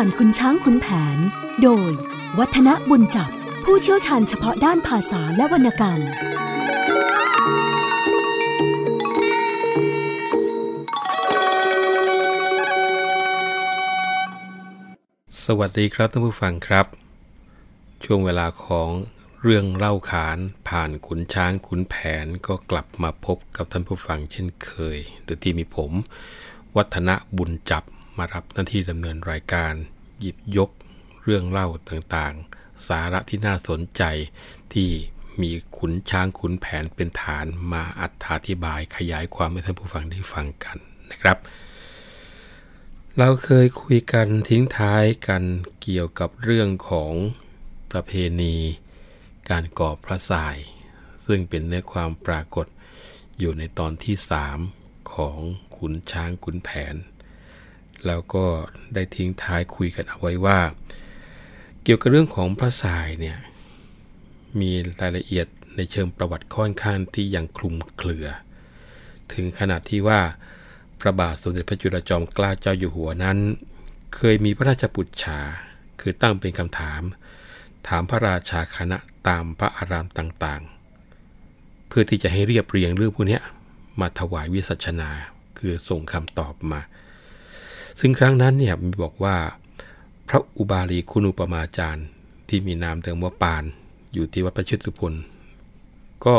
[0.00, 0.86] ผ่านคุณช้างคุณแผ
[1.16, 1.18] น
[1.62, 1.90] โดย
[2.38, 3.30] วัฒนบุญจับ
[3.64, 6.00] ผู้เชี่ยวชาญเฉพาะด้านภาษาและวรรณกรรม
[15.44, 16.86] สวัสดีครับท่านผู้ฟังครับ
[18.04, 18.88] ช่วงเวลาของ
[19.42, 20.38] เรื่องเล่าขาน
[20.68, 25.92] ผ่านขุนช้างขุนแผนก็กลับมาพบกับท่านผู้ฟังเช่นเคย โดยที่มีผม
[26.76, 27.84] วัฒนบุญจับ
[28.18, 29.72] มารับหน้าที่ดำเนินรายการ
[30.20, 30.70] หยิบยก
[31.22, 34.02] เรื่องเล่าต่างๆ สาระที่น่าสนใจ
[34.72, 34.90] ที่
[35.40, 38.02] มีขุนช้างขุนแผนเป็นฐานมาอ
[38.48, 40.76] ธิบายขยายความให้ท่านผู้ฟังได้ฟังกัน
[41.10, 41.38] นะครับ
[43.18, 45.42] เราเคยคุยกันทิ้งท้ายกัน
[45.82, 47.12] เกี่ยวกับเรื่องของ
[47.90, 48.56] ประเพณี
[49.50, 50.58] การก่อพระสาย
[51.26, 52.66] ซึ่งเป็นเนื้อความปรากฏ
[53.38, 54.16] อยู่ในตอนที่
[54.62, 55.38] 3 ของ
[55.76, 56.94] ขุนช้างขุนแผน
[58.06, 58.44] แล้วก็
[58.94, 60.58] ได้ทิ้งท้ายคุยกันเอาไว้ว่า
[61.82, 63.38] เกี่ยวกับเรื่องของพระสายเนี่ย
[64.60, 68.26] มีรายละเอียดในเชิงประวัติค่อนข้างที่ยังคลุมเครือ
[69.32, 70.20] ถึงขนาดที่ว่า
[71.00, 73.38] พระบาทสมเด็จพระจุลจอมเกล้าเจ้าอยู่หัวนั้น
[74.16, 75.40] เคยมีพระราชปุจฉา
[76.00, 77.02] คือตั้งเป็นคำถาม
[77.88, 83.40] ถามพระราชาคณะตามพระอารามต่างๆ เพื่อที่จะให้เรียบเรียงเรื่องพวกนี้
[84.00, 85.10] มาถวายวิสัชนา
[85.58, 86.80] คือส่งคำตอบมา
[88.00, 89.36] ซึ่งครั้งนั้นเนี่ยมีบอกว่า
[90.28, 92.06] พระอุบาลีคุณุปมาจารย์
[92.48, 93.64] ที่มีนามเดิมว่าปาน
[94.14, 95.12] อยู่ที่วัดพระชิตุพน
[96.24, 96.36] ก็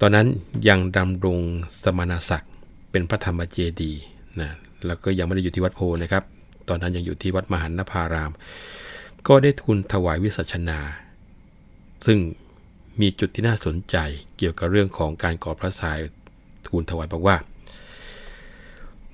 [0.00, 0.26] ตอนนั้น
[0.68, 1.38] ยังดำรง
[1.82, 2.52] สมณศักดิ์
[2.90, 3.92] เป็นพระธรรมเจดี
[4.40, 4.50] นะ
[4.86, 6.24] แล้วก็ยังไม่ได้อยู่ที่วัดโพนะครับ
[6.68, 8.32] ตอนนั้นยังอยู่ที่วัดมหันนภาราม
[9.28, 10.80] ก็ได้ทูลถวายวิสัชนา
[12.06, 12.18] ซึ่ง
[13.00, 13.96] มีจุดที่น่าสนใจ
[14.36, 15.98] เกี่ยวกับเรื่องของการก่อพระสาย
[16.66, 17.36] ทูลถวายบอกว่า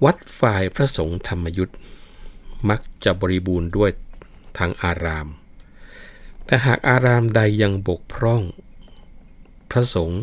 [0.05, 1.79] วัดฝ่ายพระสงฆ์ธรรมยุทธ์
[2.69, 3.91] มักจะบริบูรณ์ด้วย
[4.59, 5.29] ทางอาราม
[6.45, 8.43] แต่หากอารามใดยังบกพร่อง
[9.71, 10.21] พระสงฆ์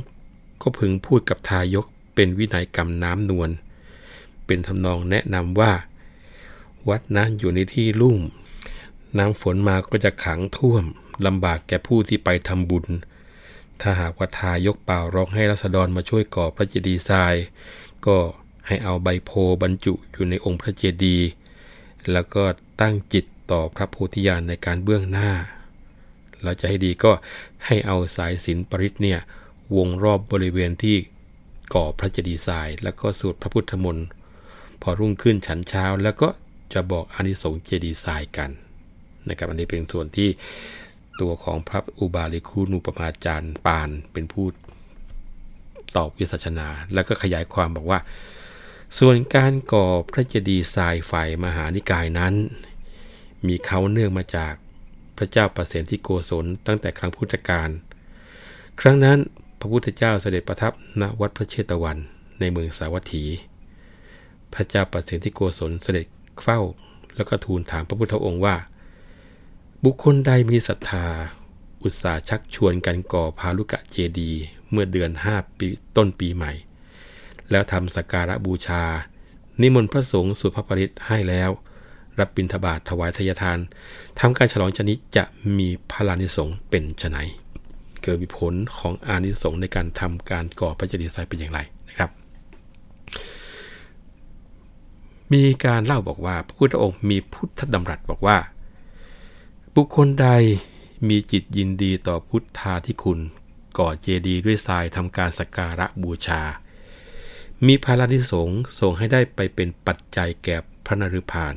[0.62, 3.50] ก็พึงพูดกับทายกเป็นวินัยกรรมน้ำนวล
[4.46, 5.74] เป็นทำนองแนะนำว่า
[6.90, 8.20] วัดนั้นอยู่ในที่ลุ่ม
[9.18, 10.84] น้ำฝนมาก็จะขังท่วม
[11.26, 12.86] ลำบากแก่ผู้ที่ไปทำบุญ
[13.82, 17.36] ถ้าหากว่าทายกเป่าร้องให้รัษฎรมาช่วยก่อพระเจดีย์ทราย
[18.06, 18.18] ก็
[18.68, 19.32] ให้เอาใบโพ
[19.64, 21.30] บรรจุอยู่ในองค์พระเจดีย์
[22.12, 22.44] แล้วก็
[22.82, 25.32] ตั้งจิตต่อพระโพธิญาณในการเบื้องหน้า
[26.44, 27.12] แล้วจะให้ดีก็
[27.66, 29.20] ให้เอาสายสินปริศเนี่ย
[29.76, 30.98] วงรอบบริเวณที่
[31.74, 34.08] ก่อพระเจดีย์ทราย แล้วก็สวดพระพุทธมนต์
[34.82, 36.28] พอรุ่งขึ้นฉันเช้า แล้วก็
[36.74, 38.50] จะบอกอานิสงส์เจดีย์ทรายกัน
[39.28, 40.30] นะครับอันนี้เป็นส่วนที่
[41.20, 44.46] ตัวของพระอุบาลิคูนุปมาจารย์ปานเป็นผู้
[45.96, 48.00] ตอบวิสัชนา แล้วก็ขยายความบอกว่า
[49.00, 52.34] ส่วนการก่อพระเจดีย์ทรายฝ่ายมหานิกายนั้น
[53.48, 54.54] มีเขาเนื่องมาจาก
[55.18, 57.70] พระเจ้าประเสนที่โกศลตั้งแต่ครั้งพุทธกาล
[58.80, 59.18] ครั้งนั้น
[59.60, 61.98] พระพุทธเจ้าเสด็จประทับณวัดพระเชตวัน
[62.40, 63.24] ในเมืองสาวัตถี
[64.54, 66.08] พระเจ้าประเสนที่โกศลเสด็จ
[66.44, 66.60] เฝ้า
[67.16, 68.56] แล้วก็ทูลถามพระพุทธองค์ว่า
[69.84, 71.06] บุคคลใดมีศรัทธา
[71.84, 74.32] อุตสาห์ชักชวนกันก่อพาลุกะเจดี
[74.70, 76.52] เมื่อเดือน 5 ปีต้นปีใหม่
[77.52, 78.84] แล้วทำสักการะบูชา
[79.62, 81.50] นิมนต์พระสงฆ์สุภปริตให้แล้ว
[82.20, 83.60] รับบิณฑบาตถวายทายทาน
[84.20, 85.24] ทำการฉลองชนิดจะ
[85.58, 87.18] มีพลานิสงส์เป็นไฉน
[88.02, 92.10] เกิดมีผลของอานิสงส์ในการทำการก่อพระเจดีย์ทรายเป็นอย่างไรนะครับ
[95.34, 98.38] มีการเล่าบอกว่า พระพุทธองค์มีพุทธดำรัสบอกว่า
[99.76, 100.28] บุคคลใด
[101.08, 103.20] มีจิตยินดีต่อพุทธาที่คุณ
[103.78, 106.42] ก่อเจดีย์ด้วยทรายทำการสักการะบูชา
[107.68, 108.50] มีพารานิสง
[108.80, 111.56] ส่งให้ได้ไปเป็นปัจจัยแก่พระนรุพาน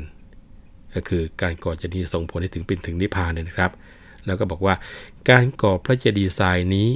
[0.94, 3.70] ก็คือการก่อเจดีย์ส่งผลให้ถึงเป็นถึงนิพพานเนี่ยนะครับ
[4.26, 4.74] แล้วก็บอกว่า
[5.30, 6.88] การก่อพระเจดีย์ทรายนี้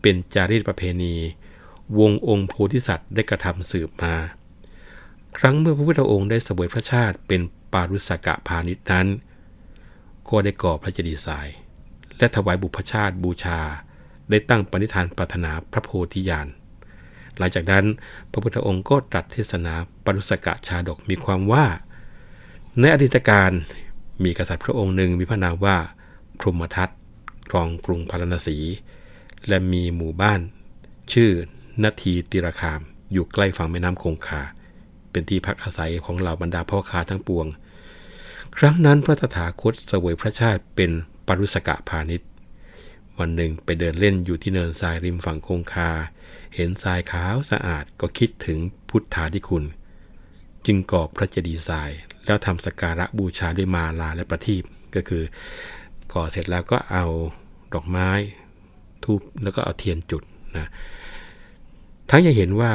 [0.00, 1.14] เป็นจารีตประเพณี
[1.98, 4.14] วงองค์โพธิสัตว์ได้กระทำสืบมา
[5.38, 7.40] ครั้งเมื่อพระพุทธองค์ได้เสวยพระชาติเป็น
[7.72, 9.06] ปารุสกะพาณิชนั้น
[10.28, 11.48] ก็ได้ก่อพระเจดีย์ทราย
[12.18, 13.60] และถวายบุพชาติบูชา
[14.30, 16.48] ได้ตั้งปณิธานปรารถนาพระโพธิญาณ
[17.38, 17.84] หลังจากนั้น
[18.30, 19.74] พระพุทธองค์ก็ตรัสเทศนา
[20.04, 21.64] ปรุสกะชาดกมีความว่า
[22.80, 23.50] ในอดีตการ
[24.24, 25.76] มีกษัตริย์พระองค์หนึ่งมีพระนามว่า
[26.38, 26.88] พรหมทัต
[27.50, 28.58] ครองกรุงพาราณสี
[29.48, 30.40] และมีหมู่บ้าน
[31.12, 31.30] ชื่อ
[31.84, 32.80] นาทีติรคาม
[33.12, 34.42] อยู่ใกล้ฝั่งแม่น้ำคงคา
[35.10, 37.46] เป็นที่พักอาศัยของเหล่าบรรดาพ่อค้าทั้งปวง
[38.56, 40.90] ครั้งนั้นพระตถาคตเสวยพระชาติเป็น
[41.26, 42.28] ปรุสกะพาณิชย์
[43.18, 45.90] วันหนึ่งไปเดินเล่นอยู่ที่เนินทรายริมฝั่งคงคา
[46.54, 49.64] เห็นทรายขาวสะอาดก็คิดถึงพุทธาธิคุณ
[50.66, 51.90] จึงก่อพระเจดีย์ทราย
[52.24, 55.22] แล้วทำสการะบูชาด้วยมาลาและประทีปก็คือ
[56.12, 57.04] ก่อเสร็จแล้วก็เอา
[57.74, 58.08] ดอกไม้
[59.04, 60.22] ทูบแล้วก็เอาเทียนจุด
[60.56, 60.68] นะ
[62.10, 62.72] ทั้งยังเห็นว่า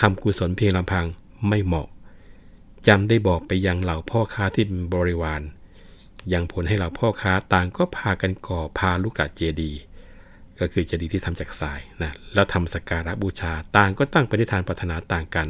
[0.00, 1.06] ทำกุศลเพียงลำพัง
[1.48, 1.88] ไม่เหมาะ
[2.88, 5.42] จำได้บอกไปยังเหล่าพ่อค้าที่เป็นบริวาร
[6.32, 9.80] ยังผลให้เหล่าพ่อค้าต่างก็พากันก่อพาลูกกะเจดีย์
[10.60, 15.48] ก็คือเจดีย์ที่ทำจากทรายนะแล้วทำสการะบูชาต่างก็ตั้งปฏิฐานปรารถนาต่างกัน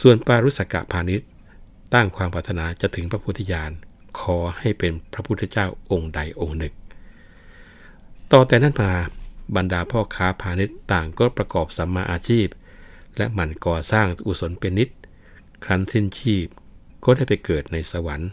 [0.00, 1.28] ส่วนปารุสกะพาณิชย์
[1.94, 3.70] ตั้งความปรารถนาจะถึงพระพุทธญาณ
[4.20, 6.74] ขอให้เป็นพระพุทธเจ้าองค์ใดองค์หนึ่ง
[8.32, 8.92] ต่อแต่นั้นมา
[9.56, 12.46] บรรดาพ่อค้าพาณิชย์ต่างก็ประกอบสัมมาอาชีพ
[13.16, 14.88] และหมั่นก่อสร้างอุศนเป็นนิด
[15.64, 16.46] ครั้นสิ้นชีพ
[17.04, 18.30] ก็ได้ไปเกิดในสวรรค์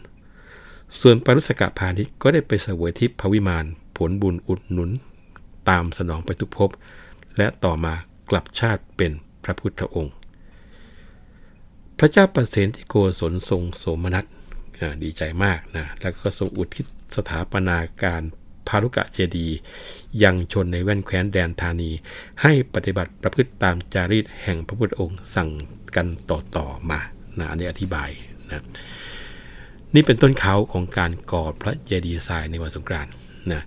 [1.00, 3.64] ส่วนปารุสกะพาณิชย์ก็ได้ไปเสวยทิพภวิมาน
[3.96, 4.90] ผลบุญอุดหนุน
[5.68, 6.70] ตามสนองไปทุกภพ
[7.38, 7.94] และต่อมา
[8.30, 9.12] กลับชาติเป็น
[9.44, 10.14] พระพุทธองค์
[11.98, 14.24] พระเจ้าประเสนที่โกศลทรงโสมนัส
[15.02, 16.86] ดีใจมากนะแล้วก็ทรงอุทิศ
[17.16, 18.22] สถาปนาการ
[18.68, 19.48] พารุกะเจดี
[20.22, 21.90] ยังชนในแว่นแคว้นแดนธานี
[22.42, 25.48] ให้ปฏิบัติประพฤติตามจารีตแห่งพระพุทธองค์สั่ง
[25.96, 27.00] กันต่อๆมา
[27.38, 28.10] นะอันนี้อธิบาย
[28.48, 28.64] นะ
[29.94, 33.12] นี่เป็นต้นเขาของการก่อพระเจดีย์ทรายในวันสงกรานต์
[33.52, 33.62] นะ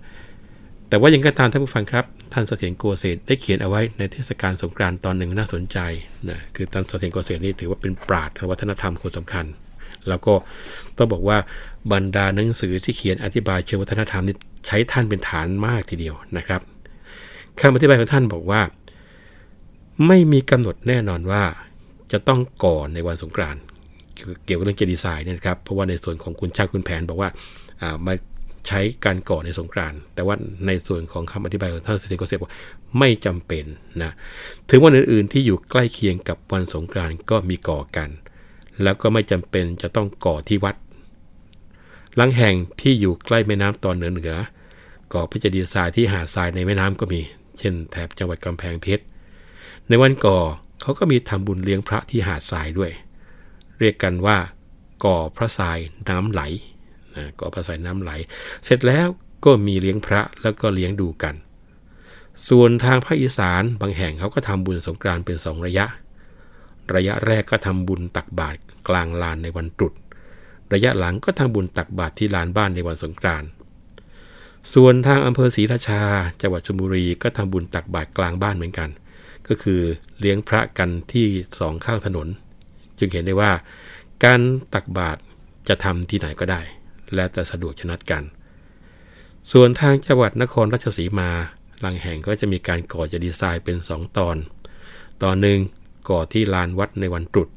[0.90, 5.78] แต่ว่ายังก็ตามท่านผู้ฟังครับ ท่านเสถียรโกเศษได้เขียนเอาไว้ในเทศกาลสงกรานต์ตอนหนึ่งน่าสนใจ
[6.28, 9.46] นะคือท่านเสถียรโกเศษนี่ถือว่าเป็นปราชญ์วัฒนธรรมคนสำคัญ
[10.08, 10.34] แล้วก็
[10.96, 11.38] ต้องบอกว่า
[11.92, 16.60] บรรดาหนังสือที่เขียนอธิบายเชิงวัฒนธรรมนี่ใช้ท่านเป็นฐานมากทีเดียวนะครับ
[17.60, 18.60] คำอธิบายของท่านบอกว่า
[20.06, 21.42] ไม่มีกำหนดแน่นอนว่า
[22.12, 23.62] จะต้องก่อนในวันสงกรานต์
[24.44, 27.28] เกี่ยวกับเรื่องเจดีไซน์เนี่ยครับเพราะว่าในส่วนของคุณชาคุณแผนบอกว่า
[28.06, 28.12] มา
[28.68, 30.36] ใช้การก่อในสงกรานต์แต่ว่า
[30.66, 32.52] ในส่วนของคำอธิบายของท่านเสถียรโกเซบอก
[32.98, 33.64] ไม่จำเป็น
[34.02, 34.12] นะ
[34.70, 38.08] ถึงวันอื่นๆที่อยู่ใกล้เคียงกับวันสงกรานต์ก็มีก่อกัน
[38.82, 40.76] แล้วก็ไม่จำเป็นจะต้องก่อที่วัด
[42.16, 44.34] หลังแห่งที่อยู่ใกล้แม่น้ำตอนเหนือเหนือ
[45.12, 47.20] ก่อพิจดีทรายที่หาดทรายในแม่น้ำก็มี
[47.58, 49.02] เช่น แถบจังหวัดกำแพงเพชร
[49.88, 50.38] ในวันก่อ
[50.82, 52.90] เขาก็มีทำบุญเลี้ยงพระที่หาดทรายด้วย
[53.78, 54.38] เรียกกันว่า
[55.04, 55.78] ก่อพระทราย
[56.08, 56.42] น้ำไหล
[57.16, 58.10] นะก่อพระทรายน้ำไหล
[58.64, 59.08] เสร็จแล้ว
[59.44, 61.34] ก็มีเลี้ยงพระแล้วก็เลี้ยงดูกัน
[62.48, 65.86] ส่วนทางภาคอีสานบางแห่งเขาก็ทำบุญสงกรานต์เป็นสองระยะ
[66.94, 68.58] ระยะแรกก็ทำบุญตักบาตร
[68.88, 69.92] กลางลานในวันตรุษ
[70.72, 73.48] ระยะหลังก็ทำบุญตักบาตรที่ลานบ้านในวันสงกรานต์
[74.74, 76.02] ส่วนทางอำเภอศรีราชา
[76.40, 78.90] จังหวัดชลบุรีก็ทำบุญตักบาตรกลางบ้านเหมือนกัน
[79.48, 79.80] ก็คือ
[80.18, 81.26] เลี้ยงพระกันที่
[81.58, 82.28] สองข้างถนน
[82.98, 83.52] จึงเห็นได้ว่า
[84.24, 84.40] การ
[84.74, 85.20] ตักบาตร
[85.68, 86.60] จะทำที่ไหนก็ได้
[87.14, 88.22] และแต่สะดวกชนัดกัน
[89.52, 91.30] ส่วนทางจังหวัดนครราชสีมา
[91.80, 94.36] หลังแห่งก็จะมีการก่อจะดีไซน์เป็น 2 ตอน
[95.22, 95.58] ตอนหนึ่ง
[96.10, 97.48] ก่อที่ลานวัดในวันตรุษ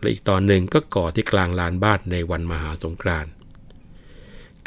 [0.00, 3.30] และอีกตอนหนึ่งก็ก่อที่กลางลานบ้านในวันมหาสงกรานต์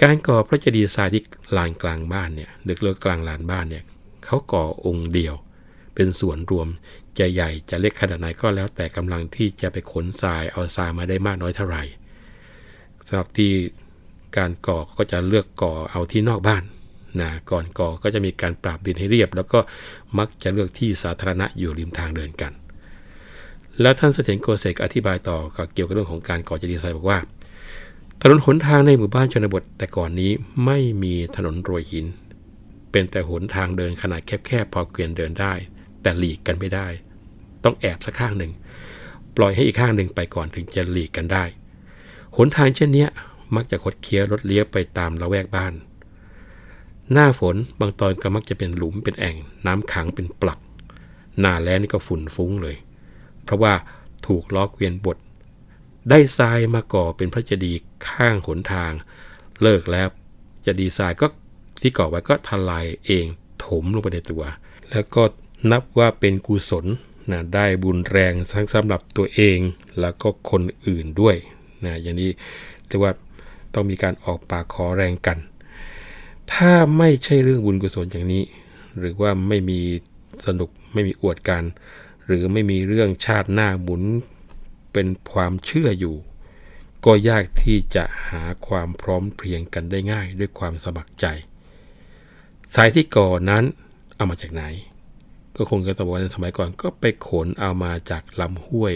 [0.02, 1.24] การก่อพระเจดีย์ทรายที่
[1.58, 3.84] ลานกลางบ้านเนี่ยหรือเรือกลางลานบ้านเนี่ย
[4.26, 5.36] เขาก่อองค์เดียว
[5.96, 6.68] เป็นส่วนรวม
[7.20, 11.84] จะใหญ่จะเล็กขนาดไหนก็แล้วแต่กำลังที่จะไปขนทรายเอาทรายมาได้มากน้อยเท่าไหร่
[13.08, 13.52] สำหรับที่
[14.38, 16.64] การก่อก็จะเลือกก่อเอาที่นอกบ้าน
[17.20, 19.60] นะก่อนก่อก็จะมีการปราบดินให้เรียบ แล้วก็
[20.18, 22.52] มักจะเลือกที่สาธารณะอยู่ริมทางเดินกัน
[23.82, 27.20] แล้วท่านเสถียรโกเสกอธิบายต่อกับเกี่ยวกับเรื่องของการก่อเจดีย์ทรายบอกว่า
[28.22, 30.32] ถนนหนทางในหมู่บ้านชนบท แต่ก่อนนี้
[30.66, 32.06] ไม่มีถนนโรยหิน
[32.92, 35.54] เป็นแต่หนทางเดินขนาดแคบๆพอเกวียนเดินได้
[36.02, 36.88] แต่หลีกกันไม่ได้
[37.64, 38.52] ต้องแอบสักข้างหนึ่ง
[39.38, 41.44] ปล่อยให้อีกข้างหนึ่งไปก่อนถึงจะหลีกกันได้
[42.38, 43.08] หนทางเช่นนี้
[43.56, 45.74] มักจะคดเคี้ยวรถเลี้ยวไปตามละแวกบ้าน
[47.12, 50.60] หน้าฝนบางตอนก็มักจะเป็นหลุมเป็นแอ่ง น้ำขังเป็นปลัก
[51.40, 52.76] หน้าแล้งนี่ก็ฝุ่นฟุ้งเลย
[53.44, 53.74] เพราะว่า
[54.28, 55.18] ถูกล้อเกวียนบด
[56.10, 57.80] ได้ทรายมาก่อเป็นพระเจดีย์
[58.10, 58.92] ข้างหนทาง
[59.62, 60.08] เลิกแล้ว
[60.66, 61.28] จะดีทรายก็
[61.82, 63.26] ที่ก่อไว้ก็ทลายเอง
[63.66, 64.44] ถมลงไปในตัว
[64.92, 65.24] แล้วก็
[65.72, 66.86] นับว่าเป็นกุศล
[67.32, 69.60] นะได้บุญแรงทั้งสำหรับตัวเอง
[70.00, 71.36] แล้วก็คนอื่นด้วย
[71.86, 72.30] นะอย่างนี้
[72.88, 73.14] เรียกว่า
[73.74, 75.38] ต้องมีการออกปากขอแรงกัน
[76.54, 78.44] ถ้าไม่ใช่เรื่องบุญกุศลอย่างนี้
[78.98, 79.80] หรือว่าไม่มี
[80.46, 81.64] สนุกไม่มีอวดกัน
[82.26, 84.04] หรือไม่มีเรื่องชาติหน้าหมุน
[84.94, 86.16] เป็นความเชื่ออยู่
[87.06, 91.26] ก็ยากที่จะหาความพร้อมเพรียงกันได้ง่ายด้วยความสมัครใจ
[92.76, 93.64] สายที่ก่อนั้น
[94.16, 94.64] เอามาจากไหน
[95.56, 98.94] ก็คงจะตะวันสมัยก่อนก็ไปขนเอามาจากลำห้วย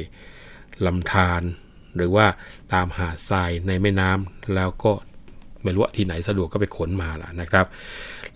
[0.86, 1.42] ลำธาร
[1.96, 2.26] หรือว่า
[2.74, 4.92] ตามหาดทรายในแม่น้ำแล้วก็
[5.64, 7.66] ไม่รู้ที่ไหนสะดวกก็ไปขนมาล่ะนะครับ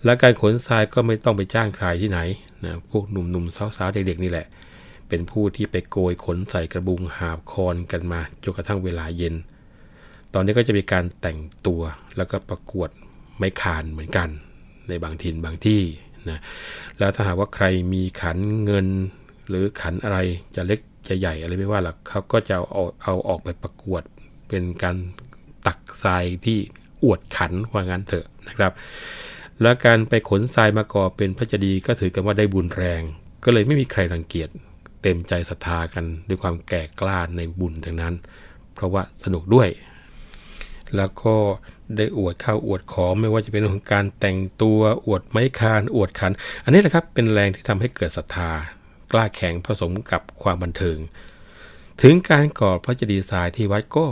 [0.04, 2.20] และการขนทรายก็ไม่ต้องไปจ้างใครที่ไหน
[2.64, 4.46] นะพวกหนุ่มๆสาวๆเด็กๆนี่แหละ
[5.08, 9.34] เป็นผู้ที่ไปโกยขนใส่กระบุงหาบคอนกันมาจนกระทั่งเวลาเย็น
[10.34, 11.82] ตอนนี้ก็จะมีการแต่งตัว
[12.16, 12.88] แล้วก็ประกวด
[13.38, 14.28] ไม้คานเหมือนกัน
[14.88, 15.82] ในบางถิ่นบางที่
[16.28, 16.40] นะ
[16.98, 18.86] แล้วถ้าหากว่าใครมีขันเงิน
[19.48, 20.18] หรือขันอะไร
[20.56, 24.02] จะเล็ก จะใหญ่อะไรไม่ว่าหรอกเขาก็จะเอาเอาออกไปประกวด
[24.48, 24.96] เป็นการ
[25.66, 26.58] ตักทรายที่
[27.04, 28.72] อวดขันว่างั้นเถอะนะครับ
[29.62, 33.02] แล้วการไปขนทรายมาก่อเป็นพระเจดีย์ก็ถือกันว่าได้บุญแรง
[33.44, 34.48] ก็เลยไม่มีใครรังเกียจ
[35.02, 38.14] เต็มใจศรัทธากันด้วยความแก่กล้าในบุญทั้งนั้น
[38.74, 39.68] เพราะว่าสนุกด้วย
[40.96, 41.36] แล้วก็
[41.96, 46.32] ได้อวดข้าวอวดของไม่ว่าจะเป็นของการแต่งตัวอวดไม้คานอวดขัน
[46.64, 48.50] อันนี้แหละครับเป็นแรงที่ทำให้เกิดศรัทธา
[49.12, 50.98] กล้าแข็งผสมกับความบันเทิง
[52.02, 54.04] ถึงการก่อพระเจดีย์ทรายที่วัดก็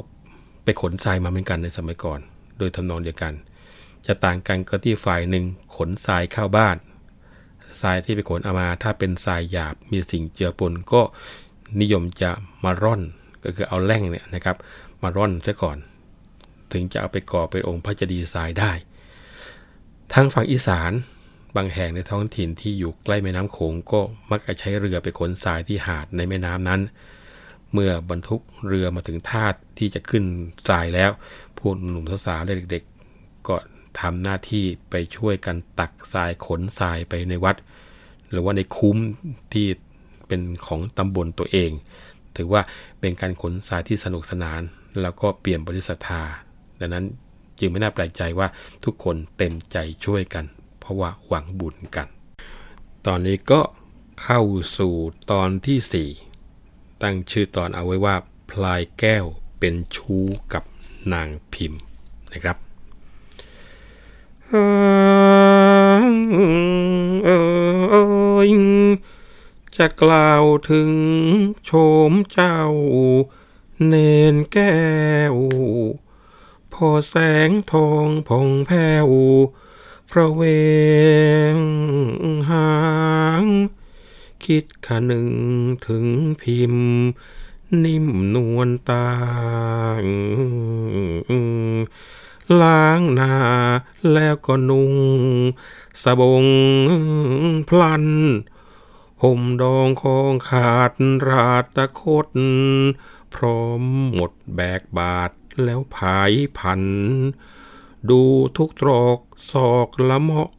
[0.64, 2.20] ไปขนทรายมาเหมือนกันในสมัยก่อน
[2.58, 3.34] โดยทำนองเดียวกัน
[4.06, 5.44] จะต่างกันก็ที่ฝ่ายหนึ่ง
[5.76, 6.76] ขนทรายเข้าบ้าน
[7.80, 11.02] ทรายที่ไปขนเอามา ถ้าเป็นทรายหยาบมีสิ่งเจือปนก็
[11.80, 12.30] นิยมจะ
[12.64, 13.02] มาร่อน
[13.44, 14.56] ก็คือเอาแร่งเนี่ยนะครับ
[15.02, 15.78] มาร่อนซะก่อน
[16.72, 18.72] ถึงจะเอาไปก่อเป็นองค์พระเจดีย์ทรายได้
[20.12, 20.92] ทางฝั่งอีสาน
[21.58, 24.00] บางแห่งในท้องถิ่นที่อยู่ใกล้แม่น้ำโขงก็
[24.30, 26.80] มักจะใช้เรือไปขนทรายที่หาดในแม่น้ำนั้น
[27.72, 29.46] เมื่อบรรทุกเรือมาถึงท่า
[29.78, 30.24] ที่จะขึ้น
[30.68, 31.10] ทรายแล้ว
[31.58, 33.56] พวกหนุ่มสาวเด็กๆ ก็
[34.00, 37.56] ทำหน้าที่ไปช่วยกันตักทรายขนทรายไปในวัด
[38.30, 38.96] หรือว่าในคุ้ม
[39.52, 39.66] ที่
[40.28, 41.70] เป็นของตำบลตัวเอง
[42.36, 42.62] ถือว่า
[43.00, 44.60] เป็นการขนทรายที่สนุกสนาน
[45.02, 46.22] แล้วก็เปลี่ยนบริษัทธา
[46.80, 47.04] ดังนั้น
[47.58, 48.48] จึงไม่น่าแปลกใจว่า
[48.84, 50.44] ทุกคนเต็มใจช่วยกัน
[50.88, 52.08] ราะว่าหวังบุญกัน
[53.06, 53.60] ตอนนี้ก็
[54.22, 54.42] เข้า
[54.78, 54.94] สู่
[55.30, 56.10] ตอนที่
[56.54, 58.16] 4 ตั้งชื่อตอนเอาไว้ว่า
[58.50, 59.24] พลายแก้ว
[59.58, 60.64] เป็นชู้กับ
[61.12, 61.82] นางพิมพ์
[62.32, 62.56] นะครับ
[69.76, 70.90] จะกล่าวถึง
[71.64, 71.70] โฉ
[72.10, 72.58] มเจ้า
[73.86, 73.94] เน
[74.34, 74.78] นแก้
[75.32, 75.34] ว
[76.72, 77.14] พอแส
[77.48, 79.08] งทองผ่องแผ้ว
[80.10, 80.42] พระเว
[81.54, 81.56] ง
[82.50, 82.70] หา
[83.42, 83.44] ง
[84.44, 85.30] คิดขนึง
[85.86, 86.06] ถึง
[86.42, 86.90] พิมพ์
[87.84, 89.08] นิ่มนวลตา
[92.62, 93.36] ล้างหน้า
[94.12, 94.94] แล้วก็นุ่ง
[96.02, 96.46] สบง
[97.68, 98.06] พลัน
[99.22, 100.92] ห่มดองคองขาด
[101.28, 102.28] ราตะคด
[103.34, 103.82] พร้อม
[104.14, 105.30] หมดแบกบาท
[105.64, 106.82] แล้วผายพัน
[108.10, 108.22] ดู
[108.56, 109.18] ทุกตรอก
[109.50, 110.50] ศอกละเหมาะ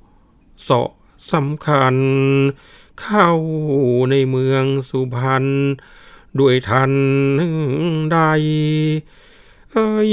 [0.62, 0.90] เสาะ
[1.32, 1.96] สำคัญ
[3.02, 3.30] เข้า
[4.12, 5.46] ในเมืองสุพรรณ
[6.40, 6.94] ด้วยทัน
[8.12, 8.18] ใด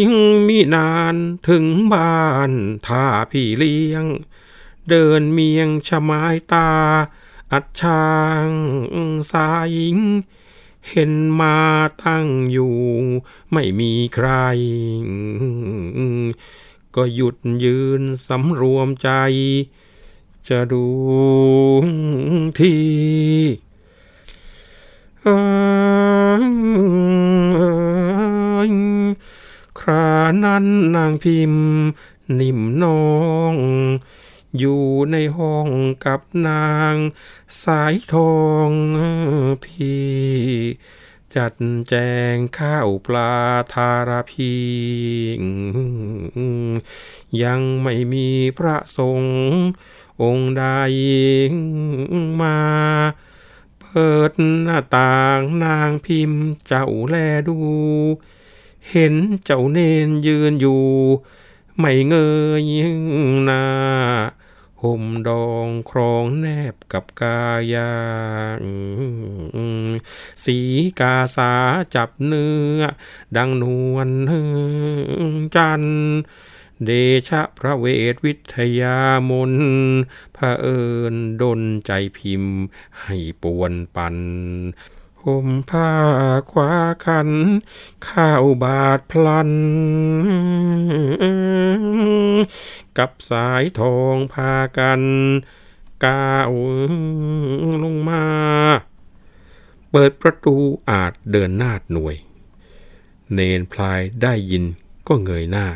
[0.01, 0.17] ยิ่ง
[0.49, 1.15] มีนาน
[1.49, 2.51] ถึงบ้าน
[2.87, 4.05] ท่าพี่เลี้ยง
[4.89, 6.71] เดินเมียงชะไม้ตา
[7.53, 8.07] อัดช่า
[8.49, 8.51] ง
[9.31, 9.99] สายิง
[10.91, 11.59] เห็นมา
[12.05, 12.77] ตั้งอยู่
[13.53, 14.29] ไม่มีใคร
[16.97, 19.11] ก็หยุดยืนสำรวมใจ
[20.49, 20.87] จะดู
[22.59, 22.75] ที
[29.79, 30.11] ครา
[30.45, 31.67] นั้นนางพิมพ์
[32.39, 33.05] นิ่มน้อ
[33.53, 33.55] ง
[34.59, 35.69] อยู่ในห้อง
[36.05, 36.95] กับนาง
[37.63, 38.37] สายทอ
[38.69, 38.71] ง
[39.65, 40.07] พี่
[41.37, 41.55] จัด
[41.89, 41.95] แจ
[42.35, 43.33] งข้าวปลา
[43.73, 44.55] ทาราพี
[47.43, 48.29] ยังไม่มี
[48.59, 49.37] พระสงฆ์
[50.23, 50.65] องค์ใด
[52.41, 52.59] มา
[53.81, 54.31] เปิด
[54.63, 57.17] หน้าต่างนางพิมพ์เจ้าแล
[57.49, 57.57] ดู
[58.91, 59.15] เห็น
[59.45, 60.85] เจ้าเนนยืนอยู่
[61.79, 62.15] ไม่เง
[62.63, 62.65] ย
[63.45, 63.65] หน้า
[64.87, 67.43] ห่มดองครองแนบกับกา
[67.75, 67.93] ยา
[70.45, 70.59] สี
[71.01, 71.53] กาสา
[71.95, 72.81] จับเนื้อ
[73.37, 73.65] ดังน
[73.95, 74.11] วล
[75.55, 75.83] จัน
[76.85, 76.91] เด
[77.29, 78.99] ชะพระเวทวิทยา
[79.31, 79.53] มน
[80.37, 82.57] พระเอิญดนใจพิมพ์
[83.03, 84.17] ให้ปวนปัน
[85.27, 85.93] ห่มผ้า
[86.51, 86.73] คว้า
[87.07, 87.31] ขัน
[88.09, 89.51] ข้าวบาทพลัน
[92.99, 95.03] กับสายทองพากัน
[96.05, 96.53] ก้าว
[97.83, 98.25] ลงมา
[99.91, 100.57] เปิดประตู
[100.91, 102.17] อาจเดินหน้าหน่วย
[103.33, 104.65] เนนพลายได้ยิน
[105.09, 105.67] ก็เงยหน้า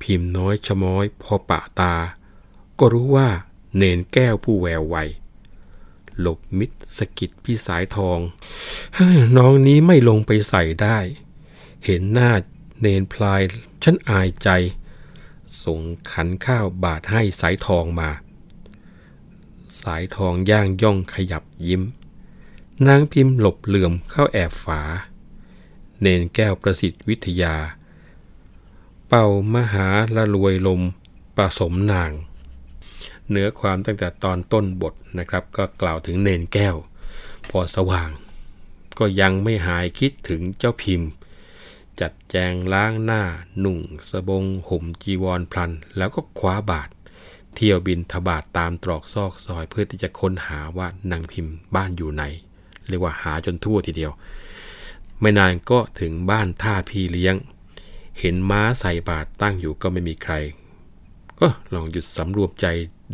[0.00, 1.94] พิมพ์น้อยชะม้อยพอปะตา
[2.78, 3.28] ก็รู้ว่า
[3.76, 4.96] เนนแก้วผู้แววไว
[6.20, 8.18] หลบมิดสกิดพี่สายทอง
[9.36, 10.98] น้องนี้ไม่ลงไปใส่ได้
[11.84, 12.30] เห็นหน้า
[12.80, 13.40] เนนพลาย
[13.84, 14.48] ฉันอายใจ
[15.64, 15.80] ส่ง
[16.12, 18.10] ขันข้าวบาดให้สายทองมา
[19.82, 21.82] สายทองย่างย่องขยับยิ้ม
[22.86, 24.80] นางพิมพ์หลบเหลื่อมเข้าแอบฝา
[26.00, 27.56] เนนแก้วประสิทธิ์วิทยา
[29.08, 30.82] เป่ามหาละรวยลม
[31.36, 32.10] ประสมนาง
[33.30, 36.76] เนื้อความตั้งแต่ตอนต้นบทนะครับ ก็กล่าวถึงเนนแก้ว
[37.50, 38.10] พอสว่าง
[38.98, 41.08] ก็ยังไม่หายคิดถึงเจ้าพิมพ์
[42.00, 43.22] จัดแจงล้างหน้า
[43.60, 43.78] หนุ่ง
[44.10, 46.88] สบง ห่มจีวรพลัน แล้วก็คว้าบาท
[47.54, 52.24] เที่ยวบินทบาทตามตรอกซอกซอยเพื่อที่จะค้นหาว่านางพิมพ์บ้านอยู่ไหน
[52.88, 54.12] เรียกว่าหาจนทั่วทีเดียว
[55.20, 57.34] ไม่นานก็ถึงบ้านท่าพี่เลี้ยง
[58.20, 60.34] เห็นม้าใส่บาทตั้งอยู่ก็ไม่มีใคร
[61.40, 62.66] ก็ลองหยุดสำรวมใจ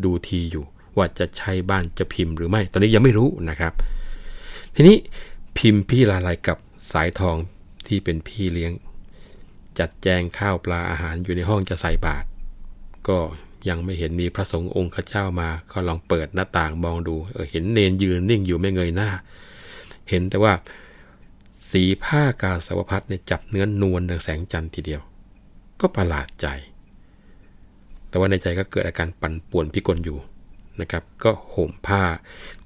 [0.05, 0.65] ดูทีอยู่
[0.97, 3.73] ว่าจะใช่บ้านจะพิมพ์หรือไม่ ตอนนี้ยังไม่รู้นะครับ
[4.75, 4.97] ทีนี้
[5.59, 6.59] พิมพ์พี่ลาลายกับ
[6.93, 7.37] สายทอง
[7.87, 8.73] ที่เป็นพี่เลี้ยง
[9.79, 12.27] จัดแจงข้าวปลาอาหารอยู่ในห้องจะใส่บาตร
[13.09, 13.19] ก็
[13.69, 19.11] ยังไม่เห็นมีพระสงฆ์องค์ข้าเจ้ามา ก็ลองเปิดหน้าต่างมองดูเออเห็นเนนยืนนิ่งอยู่ไม่เงยหน้า
[20.11, 20.53] เห็นแต่ว่า
[21.71, 25.03] สีผ้ากาสาวพัดเนี่ยจับเนื้อนวลดังแสงจันทร์ทีเดียว
[25.81, 26.47] ก็ประหลาดใจ
[28.15, 30.19] แต่ว่าในใจก็เกิดอาการปั่นป่วนพิกลอยู่
[30.81, 32.03] นะครับ ก็ห่มผ้า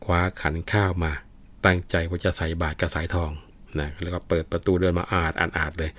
[0.04, 1.12] คว้าขันข้าวมา
[1.64, 3.30] ตั้งใจว่าจะใส่บาตรกระสายทอง
[3.80, 5.90] นะแล้วก็เปิดประตูเดินมาอาดอาดอาดเลย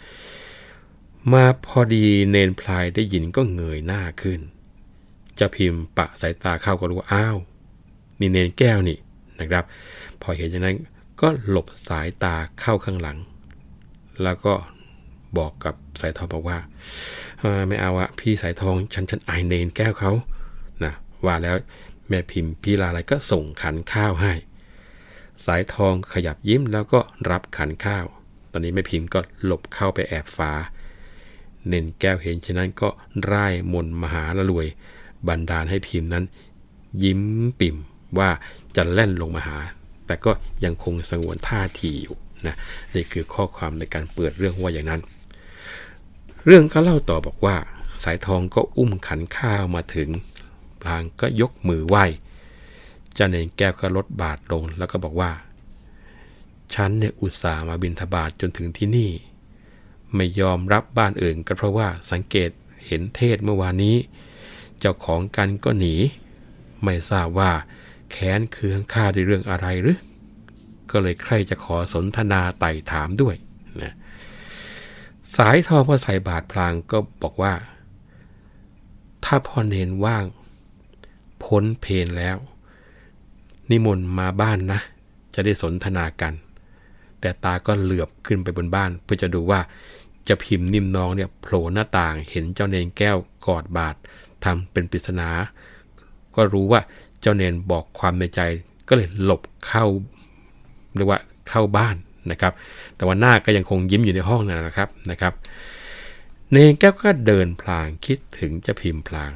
[1.34, 4.39] มาพอดีเนนพลายได้ยินก็เงยหน้าขึ้น
[5.39, 7.38] จะพิมพ์ปะสายตาเข้าก็รู้อ้าว
[8.20, 8.98] นี่เนนแก้วนี่
[9.39, 9.63] นะครับ
[10.22, 10.77] พอเห็นอย่างนั้น
[11.22, 13.18] ก็หลบสายตาเข้าข้างหลัง
[14.24, 14.53] แล้วก็
[15.38, 16.58] บอกกับสายทองบอกว่า
[17.67, 20.12] ไม่เอาอะพี่สายทองฉันฉันไอเนนแก้วเขา
[20.84, 20.93] นะ
[21.25, 21.55] ว่าแล้ว
[22.10, 24.34] แม่พิมพ์พี่ลาอะไรก็ส่งขันข้าวให้
[25.46, 28.05] สายทองขยับยิ้มแล้วก็รับขันข้าว
[28.51, 30.51] ตอนนี้แม่พิมพ์ก็หลบเข้าไปแอบฟ้า
[31.67, 32.89] เน้นแก้วเห็นฉะนั้นก็
[33.31, 34.67] ร่ายมนมหาละรวย
[35.27, 36.25] บันดาลให้พิมพ์นั้น
[37.03, 37.22] ยิ้ม
[37.59, 37.77] ปิ่ม
[38.18, 38.29] ว่า
[38.75, 39.57] จะแล่นลงมาหา
[40.05, 40.31] แต่ก็
[40.64, 42.16] ยังคงสงวนท่าทีอยู่
[42.48, 42.55] นะ
[42.96, 45.01] นี่คือข้อความในการเปิดเรื่องว่าอย่างนั้น
[46.46, 47.58] เรื่องก็เล่าต่อบอกว่า
[48.04, 50.10] สายทองก็อุ้มขันข้าวมาถึง
[50.82, 52.06] พลางก็ยกมือไหว้
[53.18, 55.32] จ้าเนนแก้วก็ลดบาทลงแล้วก็บอกว่า
[56.74, 59.12] ฉันเนี่ยอุตส่าห์มาบินทบาทจนถึงที่นี่
[60.16, 62.50] ไม่ยอมรับบ้านอื่นก็เพราะว่าสังเกต
[62.88, 63.96] เห็นเทศเมื่อวานนี้
[64.80, 65.96] เจ้าของกันก็หนี
[66.84, 67.52] ไม่ทราบว่า
[68.12, 70.00] แค้นเคืองข้าในเรื่องอะไรหรือ
[70.92, 73.36] ก็เลยใครจะขอสนทนาไต่ถามด้วย
[73.84, 73.94] นะ
[75.35, 77.53] สายทองพอใส่บาทพลางก็บอกว่า
[79.24, 80.25] ถ้าพ่อเนนว่าง
[81.44, 82.37] พ้นเพนแล้ว
[83.70, 84.79] นิมนต์มาบ้านนะ
[85.33, 86.33] จะได้สนทนากัน
[87.22, 89.59] แต่ตาก็เหลือบขึ้นไปบนบ้าน เพื่อจะดูว่า
[90.27, 93.96] จะพิมพ์นิ่มน้องเนี่ยโผล่หน้าต่างเห็นเจ้าเนนแก้วกอดบาท
[94.44, 95.29] ทำเป็นปริศนา
[96.35, 96.81] ก็รู้ว่า
[97.22, 98.42] เจ้าเนนบอกความในใจ
[98.87, 99.85] ก็เลยหลบเข้า
[100.96, 101.96] เรียกว่าเข้าบ้าน
[102.32, 102.53] นะครับ
[102.96, 105.34] แต่ว่าหน้าก็ยังคงยิ้มอยู่ในห้องนั่นนะครับนะครับ
[106.51, 109.32] เนนแก้วก็เดินพลางคิดถึงจะพิมพ์พลาง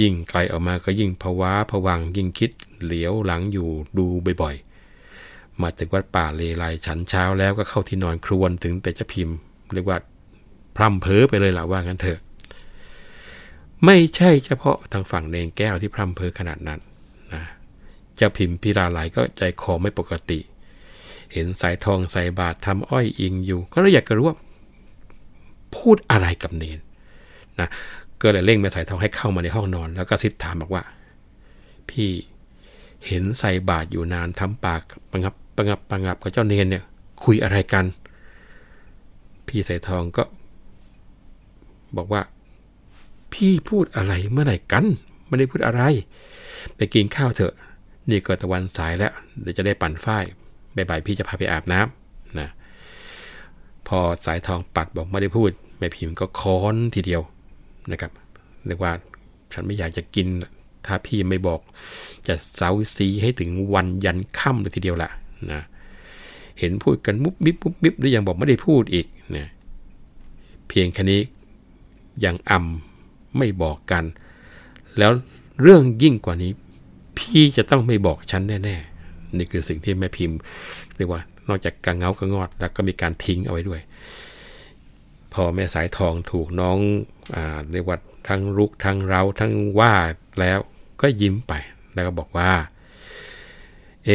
[0.00, 2.50] ยิ่งไกลออกมาก็ยิ่งภาวะผวังยิ่งคิด
[2.82, 4.06] เหลียวหลังอยู่ดู
[4.42, 9.36] บ่อยๆ มาถึงวัดป่าเลไลฉันเช้าแล้วก็เข้าที่นอนครวนถึงแต่จะพิมพ์
[9.74, 9.98] เรียกว่า
[10.76, 12.18] พร่ำเพ้อไปเลยล่ะว่างั้นเถอะ
[13.84, 16.80] ไม่ใช่เฉพาะทางฝั่งเนงแก้วที่พร่ำเพ้อขนาดนั้น
[17.34, 17.42] นะ
[18.16, 20.38] เจ้าพิมพ์พิราไหลก็ใจคอไม่ปกติ
[21.36, 24.36] เห็นสายทองใส่บาตรทำอ้อยอิงอยู่ ก็เลยอยากจะรู้ว่า
[25.76, 26.78] พูดอะไรกับเนน
[27.60, 27.68] นะ
[28.20, 30.82] ก็เลยเร่งแม่สายทองให้เข้ามาในห้องนอน แล้วก็ซิบถามบอกว่า
[31.88, 32.10] พี่
[33.06, 36.84] เห็นใส่บาตรอยู่นานทำปากปังับปังับปังับกับเจ้าเนนเนี่ย
[37.24, 37.84] คุยอะไรกัน
[39.46, 40.24] พี่สายทองก็
[41.96, 42.22] บอกว่า
[43.32, 44.84] พี่พูดอะไรเมื่อไหร่กัน
[45.26, 45.82] ไม่ได้พูดอะไร
[46.76, 47.54] ไปกินข้าวเถอะ
[48.08, 50.24] นี่เก็ตะวันสายแล้วเดี๋ยวจะได้ปั่นฝ้าย
[50.76, 52.48] บ่ายๆพี่จะพาไปอาบน้ำนะ
[53.88, 57.22] พอสายทองปัดบอกไม่ได้พูดแม่พิมพ์ก็ค้อนทีเดียว
[57.90, 58.12] นะครับ
[58.66, 58.92] เรียกว่า
[59.52, 60.26] ฉันไม่อยากจะกิน
[60.86, 61.60] ถ้าพี่ไม่บอก
[62.26, 65.10] จะเซาซีให้ถึงวันยันค่ำเลยทีเดียวแหละ
[65.52, 65.62] นะ
[66.58, 69.48] เห็นพูดกันมุบมิบมุบมิบแล้วยังบอกไม่ได้พูดอีกนะ
[70.68, 71.22] เพียงแค่นี้
[72.24, 74.04] ยังอำไม่บอกกัน
[74.98, 75.12] แล้ว
[75.62, 76.52] เรื่องยิ่งกว่านี้
[77.18, 78.95] พี่จะต้องไม่บอกฉันแน่ ๆ
[79.36, 80.38] นี่คือสิ่งที่แม่พิมพ์
[80.96, 83.80] เรียกว่านอกจากกังเงากระงอดแล้วก็มีการทิ้งเอาไว้ด้วย
[85.32, 86.78] พอแม่สายทองถูกน้อง
[87.36, 87.38] อ
[87.72, 89.94] เรียกว่าทั้งรุกทั้งเราทั้งว่า
[90.40, 90.58] แล้ว
[91.00, 91.52] ก็ยิ้มไป
[91.94, 92.50] แล้วก็บอกว่า
[94.04, 94.10] เอ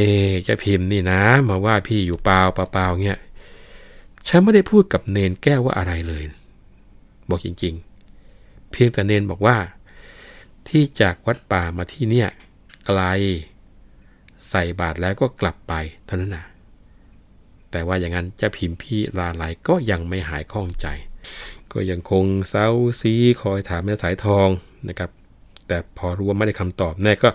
[0.48, 3.20] จะพิมพ์นี่นะ มาว่าพี่อยู่เปล่าเปล่าเงี้ย
[4.28, 6.24] ฉันไม่ได้พูดกับเนนแก้วว่าอะไรเลย
[7.30, 7.74] บอกจริง
[8.22, 9.58] ๆ เพียงแต่เนนบอกว่า
[10.68, 12.30] ที่จากวัดป่ามาที่เนี่ย
[12.86, 13.02] ไกล
[14.52, 15.74] ใส่บาตรแล้วก็กลับไป
[16.06, 16.46] เท่านั้นนะ
[17.72, 20.88] แต่ว่าอย่างนั้นจะพิมพ์พี่ลาไหลก็ยังไม่หายข้องใจ
[21.74, 22.68] ก็ยังคงเซา
[23.02, 24.48] ซีคอยถามแม่สายทอง
[24.90, 25.10] นะครับ
[25.68, 27.30] แต่พอรู้ว่าไม่ได้คำตอบแม่ก็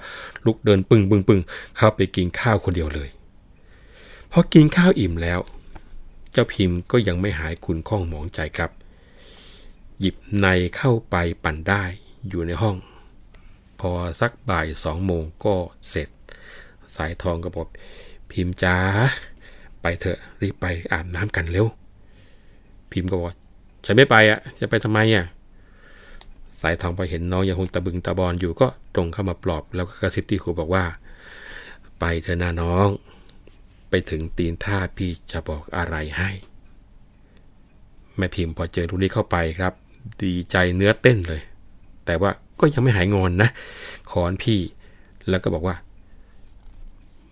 [0.46, 1.40] ลุกเดินปึงปึงปึง
[1.76, 3.08] เข้าไปกินข้าวคนเดียวเลย
[4.32, 5.40] พอกินข้าวอิ่มแล้ว
[6.32, 8.70] เจ้าพิมพ์ก็ยังไม่หายคุณข้องหมองใจครับ
[10.00, 11.84] หยิบในเข้าไปปั่นได้
[12.28, 12.76] อยู่ในห้อง
[13.80, 15.56] พอสักบ่ายสองโมงก็
[15.88, 16.08] เสร็จ
[16.96, 17.68] สายทองก็บอก
[18.30, 18.76] พิมพ์จ้า
[19.82, 21.66] ไปเถอะรีบไปอาบน้ำกันเร็ว
[22.92, 23.34] พิมพ์ก็บอก
[23.84, 25.26] ฉันไม่ไปอะ จะไปทำไมอะ
[26.60, 30.84] สายทองพอเห็นน้องยังคงตะบึงตะบอนอยู่ก็ตรงเข้ามาปลอบ แล้วก็กระซิบที่ครูบอกว่า
[32.00, 32.88] ไปเถอะนะน้อง
[33.90, 36.30] ไปถึงตีนท่าพี่จะบอกอะไรให้
[38.16, 39.72] แม่พิมพ์พอเจอลูกนี้เข้าไปครับ
[40.22, 41.42] ดีใจเนื้อเต้นเลย
[42.06, 43.48] แต่ว่าก็ยังไม่หายงอนนะ
[44.10, 44.60] ขอนพี่
[45.28, 45.76] แล้วก็บอกว่า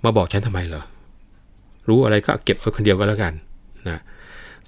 [0.05, 0.83] มาบอกฉันทำไมเหรอ
[1.89, 3.33] รู้อะไรก็เก็บไว้คนเดียวก็แล้วกัน
[3.89, 3.99] นะ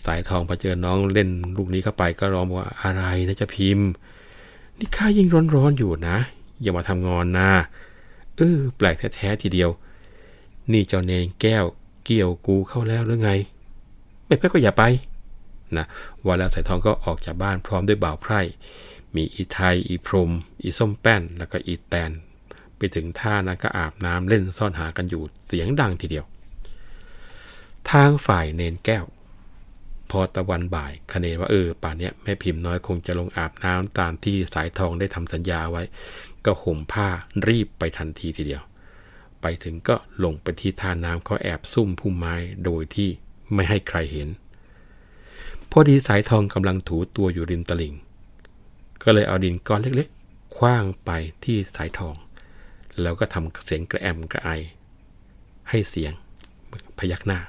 [0.05, 3.89] สายทองพอเจอน้องเล่นลูกนี้เข้าไปก็ร้องว่าอะไรนะจะพิมพ์
[4.79, 6.17] นี่ข้ายิ่งร้อนๆอยู่นะ
[6.63, 7.51] อย่ามาทำงอนนะ
[8.37, 9.71] เออแปลกแท้ๆทีเดียว
[10.73, 11.65] นี่เจ้าเนงแก้ว
[12.05, 13.31] เกี่ยวกูเข้าแล้วหรือไง
[14.27, 14.85] ไม่ไปก็อย่าไป
[15.77, 15.87] นะ
[16.27, 18.41] วันแล้วสายทองก็ออกจากบ้านพร้อมด้วยบ่าวไพร่
[19.15, 20.31] มีอีไทยอีพรม
[20.63, 22.11] อีส้มแป้น แล้วก็อีแตน
[22.79, 26.25] ไปถึงท่านั้นก็อาบน้ำเล่นซ่อนหากันอยู่เสียงดังทีเดียว
[27.91, 29.05] ทางฝ่ายเนนแก้ว
[30.11, 35.83] พอตะวันบ่ายคเนว่าเออป่านนี้แม่พิมพ์น้อยคงจะลงอาบน้ำตามที่สายทองได้ทำสัญญาไว้
[36.45, 37.09] ก็ห่มผ้า
[37.49, 38.63] รีบไปทันทีทีเดียว
[39.43, 42.35] ไปถึงก็ลงไปที่ท่าน้ำเขาแอบซุ่มพุ่มไม้
[42.65, 43.09] โดยที่
[43.55, 44.29] ไม่ให้ใครเห็น
[45.71, 47.95] พอดีสายทองกำลังถูตัวอยู่ริมตลิ่ง
[49.03, 51.11] ก็เลยเอาดินก้อนเล็กๆคว้างไป
[51.45, 52.15] ที่สายทอง
[53.03, 54.51] แล้วก็ทำเสียงกระแอมกระไอ
[55.71, 56.13] ให้เสียง
[56.99, 57.41] พยักหน้า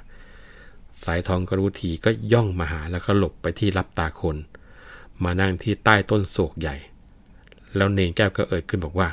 [1.04, 4.36] สายทองก็รู้ทีก็ย่องมาหาแล้วก็หลบไปที่รับตาคน
[5.22, 6.76] มานั่งที่ใต้ต้นโศกใหญ่
[7.76, 9.08] แล้วเนนแก้วก็เอ่ยขึ้นบอกว่า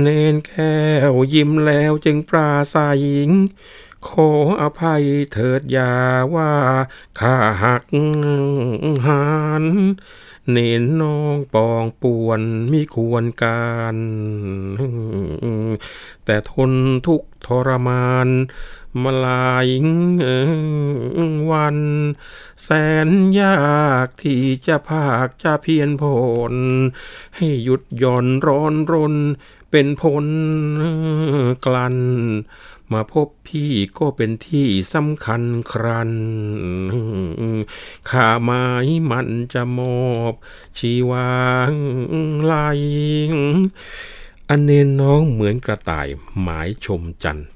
[0.00, 0.76] เนนแก้
[1.10, 3.02] วยิ้มแล้วจึงปราศัย
[4.08, 4.30] ขอ
[4.60, 5.94] อภัยเถิดอย่า
[6.34, 6.52] ว่า
[7.20, 7.84] ข้าหัก
[9.06, 9.24] หา
[9.62, 9.64] น
[10.50, 12.40] เนนน้องปองป่วน
[12.72, 13.96] มีควรการ
[16.24, 16.72] แต่ทน
[17.06, 18.28] ทุกทรมาน
[19.02, 19.68] มาลาย
[21.50, 21.78] วัน
[22.62, 22.68] แส
[23.06, 23.08] น
[23.40, 23.56] ยา
[24.04, 26.04] กที่จะภาคจะเพียนผ
[26.52, 26.54] ล
[27.36, 29.14] ให้หยุดหย่อนร้อนรน
[29.70, 30.26] เป็นผล
[31.66, 31.96] กลั่น
[32.92, 36.12] มาพบพี่ก็เป็นที่สำคัญครัน
[38.10, 40.32] ข้าหมายมันจะมอบ
[40.78, 41.30] ชีวา
[42.50, 42.78] ลาย
[44.48, 46.08] อันเนนน้องเหมือนกระต่าย
[46.40, 47.48] หมายชมจันทร์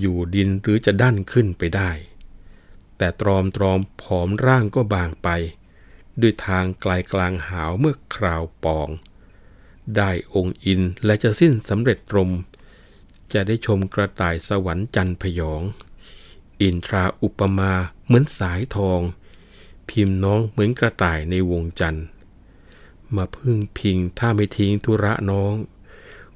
[0.00, 1.90] อยู่ดินหรือจะดั้นขึ้นไปได้
[2.96, 5.28] แต่ตรอมตรอมผอมร่างก็บางไป
[6.20, 8.88] ด้วยทางไกลกลางหาวเมื่อคราวปอง
[9.96, 12.30] ได้องค์อินและจะสิ้นสำเร็จตรม
[13.32, 15.62] จะได้ชมกระต่ายสวรรค์จันพยอง
[16.60, 17.72] อินทราอุปมา
[18.06, 19.00] เหมือนสายทอง
[19.88, 22.06] พิมพ์น้องเหมือนกระต่ายในวงจันทร์
[23.16, 25.54] มาพึ่งพิงถ้าไม่ทิ้งธุระน้อง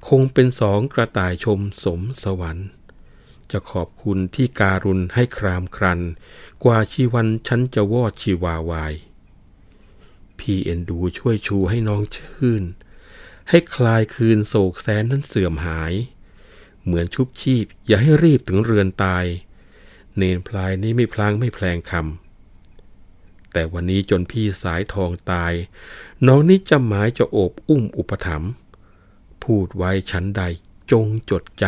[0.08, 2.68] คงเป็นสองกระต่ายชมสมสวรรค์
[3.50, 6.00] จะขอบคุณที่การุณให้ครามครัน
[6.64, 8.94] กว่าชีวันฉันจะวอดชีวาวาย
[10.38, 12.62] พี่เอ็นดูช่วยชูให้น้องชื่น
[13.48, 15.92] ให้คลายคืนโศกแสนนั้นเสื่อมหาย
[16.84, 19.24] เหมือนชุบชีพ อย่าให้รีบถึงเรือนตาย
[20.16, 25.52] เนนพลายนี้ไม่พลางไม่แพลงคำแต่วันนี้จนพี่สายทองตาย
[26.26, 28.50] น้องนี้จะหมายจะโอบอุ้มอุปถัมภ์
[29.42, 30.42] พูดไว้ชั้นใด
[30.92, 31.64] จงจดจ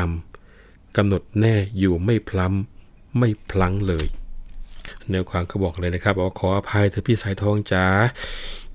[0.46, 4.06] ำกำหนดแน่อยู่ไม่พล้ำไม่พลั้งเลย
[5.08, 7.86] เนื้อความเขาบอกเลยนะครับบอกขออภัยเธอพี่สายทองจ๋า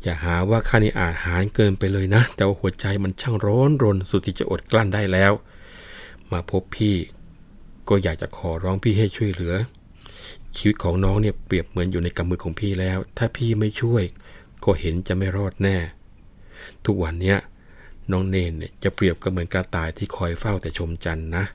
[0.01, 5.31] อย่าหาว่าข้านี่อาจหารเกินไปเลยนะ แต่ว่าหัวใจมันช่างร้อนรนสุดที่จะอดกลั้นได้แล้ว
[6.33, 6.95] มาพบพี่
[7.89, 9.55] ก็อยากจะขอร้องพี่ให้ช่วยเหลือ
[10.57, 14.03] ชีวิตของน้องเนี่ยเปรียบเหมือนอยู่ในกำมือของพี่แล้ว ถ้าพี่ไม่ช่วย
[14.63, 15.77] ก็เห็นจะไม่รอดแน่
[16.85, 17.37] ทุกวันเนี้ย
[18.11, 21.45] น้องเนนเนี่ยจะเปรียบก็เหมือนกระต่ายที่คอยเฝ้าแต่ชมจันนะ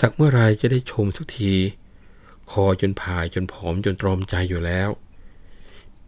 [0.00, 1.52] สักเมื่อไรจะได้ชมสักที
[2.50, 4.88] คอจนผายจนผอมจนตรอมใจอยู่แล้ว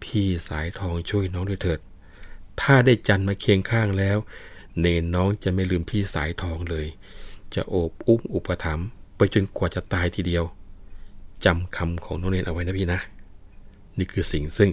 [0.02, 1.80] พี่สายทองช่วยน้องด้วยเถิด
[2.60, 4.18] ถ้าได้จันมาเคียงข้างแล้ว
[4.80, 6.86] เนนน้องจะไม่ลืมพี่สายทองเลย
[7.54, 10.44] จะโอบอุ้มอุปถัมภ์ไปจนกว่าจะตายทีเดียว
[11.44, 13.00] จำคำของน้องเนนเอาไว้นะพี่นะ
[13.98, 14.70] นี่คือสิ่งซึ่ง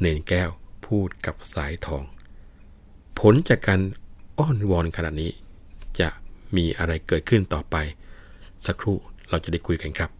[0.00, 0.50] เนนแก้ว
[0.86, 2.04] พูดกับสายทอง
[3.18, 3.80] ผลจากการ
[4.38, 5.30] อ้อนวอนขนาดนี้
[6.00, 6.08] จะ
[6.56, 7.76] มีอะไรเกิดขึ้นต่อไป
[8.66, 8.96] สักครู่
[9.30, 10.10] เราจะได้คุยกันครับ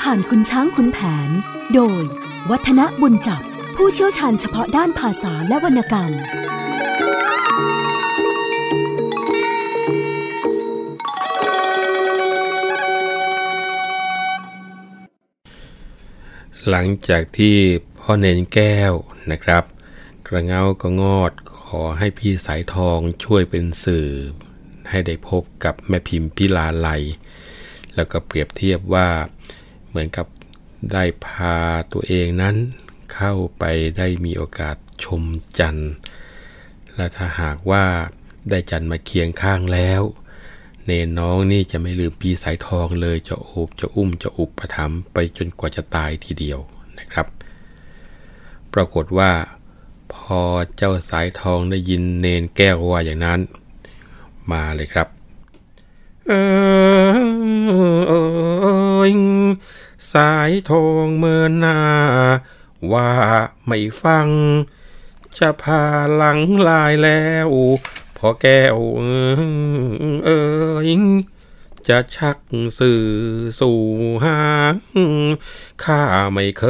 [0.00, 1.30] ผ่านคุณช้างคุณแผน
[1.74, 2.02] โดย
[2.50, 3.42] วัฒนบุญจับ
[3.76, 6.10] ผู้เชี่ยวชาญเฉพาะด้านภาษาและวรรณกรรม
[16.68, 17.56] หลังจากที่
[18.00, 18.92] พ่อเนนแก้ว
[19.30, 19.64] นะครับ
[20.26, 24.08] กระเงาก็งอดขอให้พี่สายทองช่วยเป็นสื่อ
[24.90, 26.88] ให้ได้พบกับแม่พิมพ์พิลาไล
[27.94, 29.08] แล้วก็เปรียบเทียบว่า
[29.92, 30.26] เหมือนกับ
[30.92, 31.56] ได้พา
[31.92, 32.56] ตัวเองนั้น
[33.14, 33.64] เข้าไป
[33.98, 35.22] ได้มีโอกาสชม
[35.58, 35.92] จันทร์
[36.96, 37.84] และถ้าหากว่า
[38.50, 40.02] ได้จันทร์มาเคียงข้างแล้ว
[40.86, 46.58] เนน้องนี่จะไม่ลืมพี่สายทองเลยจะโอบจะอุ้มจะอุปถัมภ์ไปจนกว่าจะตายทีเดียว
[46.98, 47.26] นะครับ
[48.74, 49.30] ปรากฏว่า
[50.14, 50.40] พอ
[50.76, 53.40] เจ้าสายทองได้ยินเนนแก้วว่าอย่างนั้น
[54.52, 55.08] มาเลยครับ
[56.28, 56.32] เอ
[57.18, 57.32] อ
[60.12, 61.78] สายทองเมื่อหน้า
[62.92, 63.10] ว่า
[63.66, 64.28] ไม่ฟัง
[65.38, 65.82] จะพา
[66.16, 67.48] หลังลายแล้ว
[68.16, 68.76] พอแก้ว
[70.24, 70.42] เอ้
[70.88, 70.90] ย
[71.88, 72.38] จะชัก
[72.78, 73.04] สื่อ
[73.60, 73.80] สู่
[74.24, 74.74] หาง
[75.84, 76.64] ข้าไม่เค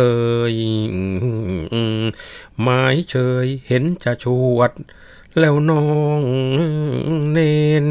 [0.53, 0.55] ย
[2.63, 4.73] หมายเชยเห็นจะชวด
[5.39, 5.87] แล้วน้อ
[6.21, 6.23] ง
[7.33, 7.39] เน
[7.85, 7.87] น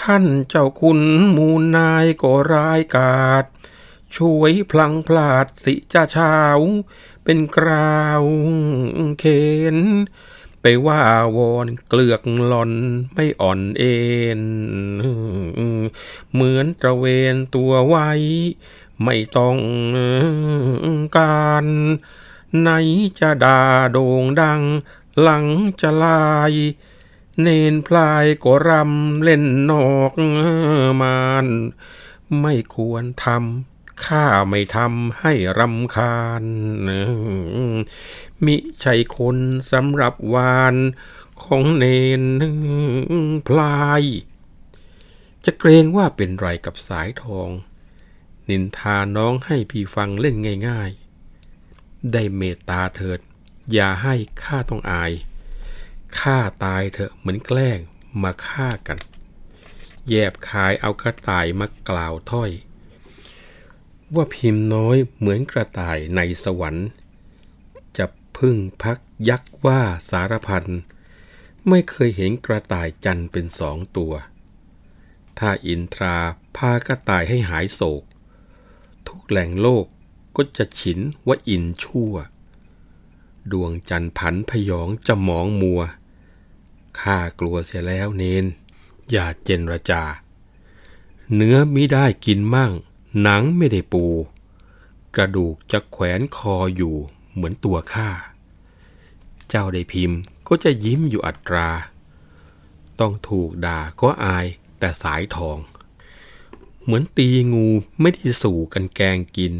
[0.00, 1.00] ท่านเจ้าคุณ
[1.36, 3.44] มูลนายก็ร้ายกาด
[4.16, 6.36] ช่วยพลังพลาดสิจ้าเช้า
[7.24, 8.22] เป็นกราว
[9.18, 9.24] เข
[9.74, 9.76] น
[10.60, 11.02] ไปว่า
[11.36, 12.72] วอนเกลือกหล่อน
[13.14, 13.96] ไม่อ่อนเอ็
[14.40, 14.42] น
[16.32, 18.10] เหมือนตระเวนตัวไว้
[19.04, 19.58] ไม่ต้อง
[21.16, 21.66] การ
[22.60, 22.68] ไหน
[23.18, 23.60] จะด่า
[23.92, 24.62] โด่งดัง
[25.20, 25.46] หลัง
[25.80, 26.52] จะลาย
[27.42, 30.12] เนนพลายก็รำเล่นนอก
[31.00, 31.46] มาน
[32.40, 36.44] ไม่ควรทำข้าไม่ทำให้รำคาญ
[38.44, 39.36] มิใช่คน
[39.72, 40.74] สำหรับวาน
[41.42, 41.84] ของเน
[42.20, 42.22] น
[43.48, 44.02] พลาย
[45.44, 47.48] จะเกรงว่าเป็นไรกับสายทอง
[48.48, 50.36] นินทาน้องให้พี่ฟังเล่น
[50.68, 50.90] ง่าย
[51.50, 53.20] ๆ ได้เมตตาเถิด
[53.72, 55.12] อย่าให้ข้าต้องอาย
[56.20, 57.78] ฆ่าตายเถอะเหมือนแกล้ง
[58.22, 58.98] มาฆ่ากัน
[60.08, 62.50] แยบคายเอากระต่ายมากล่าวถ้อย
[64.14, 66.88] ว่าพิมพ์น้อยเหมือนกระต่ายในสวรรค์
[67.96, 68.98] จะพึ่งพัก
[69.28, 70.64] ยักว่าสารพัน
[71.68, 74.12] ไม่เคยเห็นกระต่ายจันเป็นสองตัว
[75.38, 76.18] ถ้าอินทรา
[76.56, 78.02] พากระต่ายให้หายโศก
[79.06, 79.86] ทุกแหล่งโลก
[80.36, 82.14] ก็จะฉินว่าอินชั่ว
[83.52, 85.80] ดวงจันทร์ผันพยองจะมองมัว
[87.00, 88.44] ข้ากลัวเสียแล้วเนน
[89.10, 90.02] อย่าเจนรจา
[91.34, 92.72] เนื้อมิได้กินมั่ง
[93.22, 94.04] หนังไม่ได้ปู
[95.14, 96.96] กระดูกจะแขวนคออยู่
[97.32, 98.10] เหมือนตัวข้า
[99.48, 101.68] เจ้าได้พิมพ์ก็จะยิ้มอยู่อัตรา
[103.00, 104.46] ต้องถูกด่าก็อาย
[104.78, 105.58] แต่สายทอง
[106.82, 107.68] เหมือนตีงู
[108.00, 109.54] ไม่ได้สู่กันแกงกิน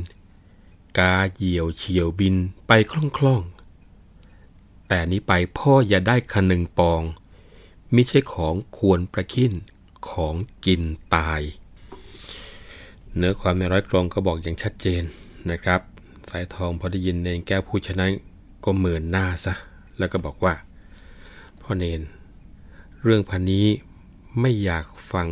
[0.98, 2.34] กาเหยี่ยวเฉียวบิน
[2.66, 2.92] ไปค
[3.24, 7.02] ล่องๆแต่นี้ไปพ่ออย่าได้คนึงปอง
[7.94, 9.52] มิใช่ของควรประคิน
[10.10, 10.34] ของ
[10.66, 10.82] กิน
[11.16, 11.42] ตาย
[13.16, 15.02] เนื้อความในร้อยกรองก็บอกอย่างชัดเจน
[15.50, 15.80] นะครับ
[16.30, 18.12] สายทองพอได้ยินเนนแก้วพูดฉะนั้น
[18.64, 19.54] ก็เหมือนหน้าซะ
[19.98, 20.54] แล้วก็บอกว่า
[21.62, 22.00] พ่อเนน
[23.02, 23.66] เรื่องพันนี้
[24.40, 25.28] ไม่อยากฟัง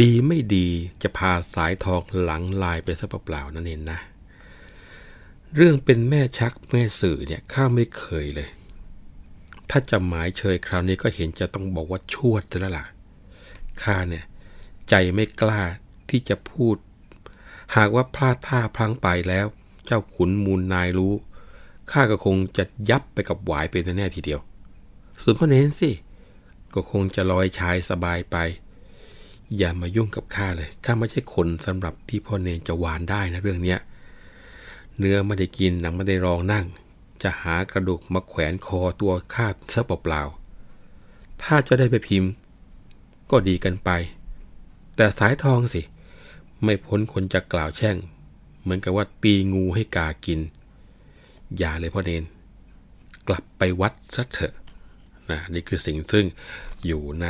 [0.00, 0.68] ดีไม่ดี
[1.02, 3.98] จะพาสายทองหลังลายไปซะเปล่าๆนั่นเองนะ
[5.56, 8.48] เรื่องเป็นแม่ชักแม่สื่อเนี่ยข้าไม่เคยเลย
[9.74, 12.86] ถ้าจะหมายเชยคราวนี้ก็เห็นจะต้องบอกว่าชวดซะแล้วล่ะ
[13.82, 14.24] ข้าเนี่ย
[14.88, 15.60] ใจไม่กล้า
[16.10, 16.76] ที่จะพูด
[17.76, 19.46] หากว่าพลาดท่าพลั้งไปแล้ว
[19.86, 21.14] เจ้าขุนมูลนายรู้
[21.90, 24.40] ข้าก็คงจะยับไปกับหวายเป็นแน่ทีเดียว
[25.22, 25.90] ส่วนพ่อเน้นสิ
[26.74, 28.36] ก็คงจะลอยชายสบายไป
[29.56, 33.78] อย่ามายุ่งกับข้าเลย ข้าไม่ใช่คนสำหรับที่พ่อเนนจะวานได้นะเรื่องเนี้ย
[34.98, 36.64] เนื้อไม่ได้กินหนังไม่ได้รองนั่ง
[37.22, 42.30] จะหากระดูกมาแขวนคอตัวข้าซะเปล่าๆถ้าจะได้ไปพิมพ์
[43.30, 43.90] ก็ดีกันไป
[44.96, 45.82] แต่สายทองสิ
[46.64, 47.96] ไม่พ้นคนจะกล่าวแช่ง
[48.62, 50.40] เหมือนกับว่าตีงูให้กากิน
[51.58, 52.24] อย่าเลยพ่อเนน
[53.28, 54.54] กลับไปวัดซะเถอะ
[55.30, 56.26] นะนี่คือสิ่งซึ่ง
[56.86, 57.26] อยู่ใน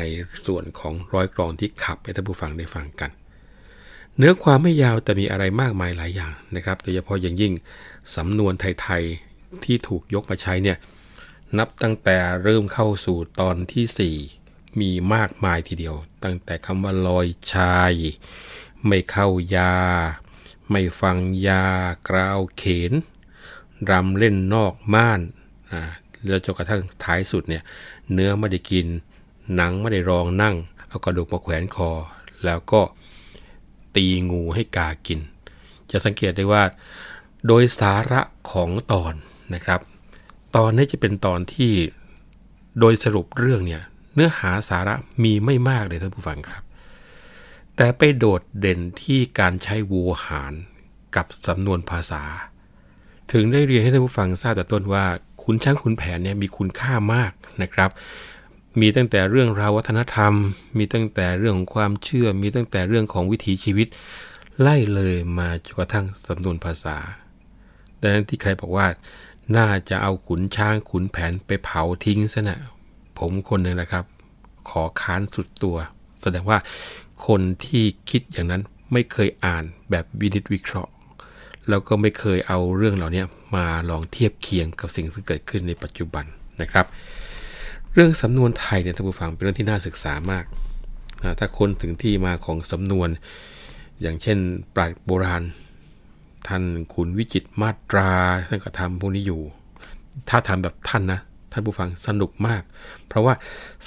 [0.47, 3.11] ส่วนของร้อยกรองที่ขับให้ท่านผู้ฟังได้ฟังกัน
[4.17, 7.53] เนื้อความไม่ยาวแต่มีอะไรมากมายหลายอย่างนะครับ โดยเฉพาะอย่างยิ่ง
[8.17, 9.05] สำนวนไทย
[9.65, 10.79] ที่ถูกยกมาใช้เนี่ย
[11.59, 17.93] นับตั้งแต่เริ่มเข้าสู่ตอนที่ 4 มีมากมายทีเดียว ตั้งแต่คำว่าลอยชาย
[18.87, 19.75] ไม่เข้ายา
[20.71, 21.67] ไม่ฟังยา
[22.09, 22.93] กราวเขน
[23.91, 25.21] รำเล่นนอกม่าน
[25.71, 25.81] อ่า
[26.27, 27.63] แล้วจนกระทั่งท้ายสุดเนี่ย
[28.13, 28.87] เนื้อไม่ได้กิน
[29.55, 30.55] หนังไม่ได้รองนั่ง
[30.89, 31.91] เอากระดูกมาแขวนคอ
[32.45, 32.83] แล้วก็
[33.97, 35.21] ตีงูให้กากิน
[35.91, 36.63] จะสังเกตได้ว่า
[37.47, 39.15] โดยสาระของตอน
[39.55, 39.81] นะครับ
[40.57, 41.73] ตอนนี้จะเป็นตอนที่
[42.79, 43.83] โดยสรุปเรื่องเนี่ย
[44.15, 46.63] เนื้อหาสาระมีไม่มากเลยท่านผู้ฟังครับ
[47.77, 50.53] แต่ไปโดดเด่นที่การใช้วูหาร
[51.17, 52.23] กับสำนวนภาษา
[53.33, 55.05] ถึงได้เรียนให้ท่านผู้ฟังทราบแต่ต้นว่า
[55.43, 57.91] ขุนช้างขุนแผนเนี่ยมีคุณค่ามากนะครับ
[58.81, 60.33] มีตั้งแต่เรื่องราววัฒนธรรม
[60.79, 63.89] มีตั้งแต่เรื่องของความเชื่อ มีตั้งแต่เรื่องของวิถีชีวิต
[64.61, 66.97] ไล่เลยมาจนกระทั่งสำนวนภาษา
[68.01, 68.87] ดังนั้นที่ใครบอกว่า
[69.57, 72.59] น่าจะเอาขุนช้างขุนแผนไปเผาทิ้งซะนะ
[73.19, 74.05] ผมคนหนึ่งนะครับ
[74.69, 75.77] ขอค้านสุดตัว
[76.21, 76.59] แสดงว่า
[77.27, 78.63] คนที่คิดอย่างนั้น
[78.93, 80.93] ไม่เคยอ่านแบบวินิจวิเคราะห์
[81.69, 83.25] แล้วก็ไม่เคยเอาเรื่องเหล่านี้
[83.57, 86.25] มาลองเทียบเคียงกับสิ่งที่เกิดขึ้นในปัจจุบัน
[86.61, 86.87] นะครับ
[87.95, 90.45] เรื่องสำนวนไทยเนี่ยท่านผู้ฟังเป็นเรื่องที่น่าศึกษามาก
[91.23, 93.09] นะถ้าคนถึงที่มาของสำนวน
[94.03, 94.39] อย่างเช่น
[94.75, 95.43] ปราชญ์โบราณ
[96.49, 98.11] ท่านขุนวิจิตมาตรา
[98.49, 99.43] ท่านก็ทำพวกนี้อยู่
[100.29, 101.21] ถ้าทำแบบท่านนะ
[101.53, 102.63] ท่านผู้ฟังสนุกมาก
[103.09, 103.35] เพราะว่า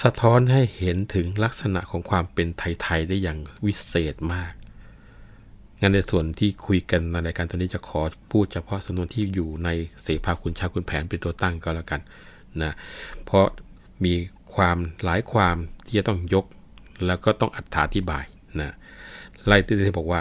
[0.02, 4.52] สะท้อนให้เห็นถึงลักษณะของความเป็นไทยๆได้อย่างวิเศษมาก
[5.80, 8.00] งั้นในส่วนที่คุยกันในรายการตอนนี้จะขอ
[8.32, 9.68] พูดเฉพาะสำนวนที่อยู่ใน
[10.02, 12.00] เสภาคุณชาคุณแผนเป็นตัวตั้งก็แล้วกัน
[12.62, 12.72] นะ
[13.24, 13.46] เพราะ
[14.04, 14.14] มี
[14.54, 16.44] ความหลายความที่จะต้องยก
[17.06, 17.58] แล้วก็ต้องอ
[17.96, 18.24] ธิบาย
[18.60, 18.70] นะ
[19.46, 20.20] ไล่ที่บอกว่า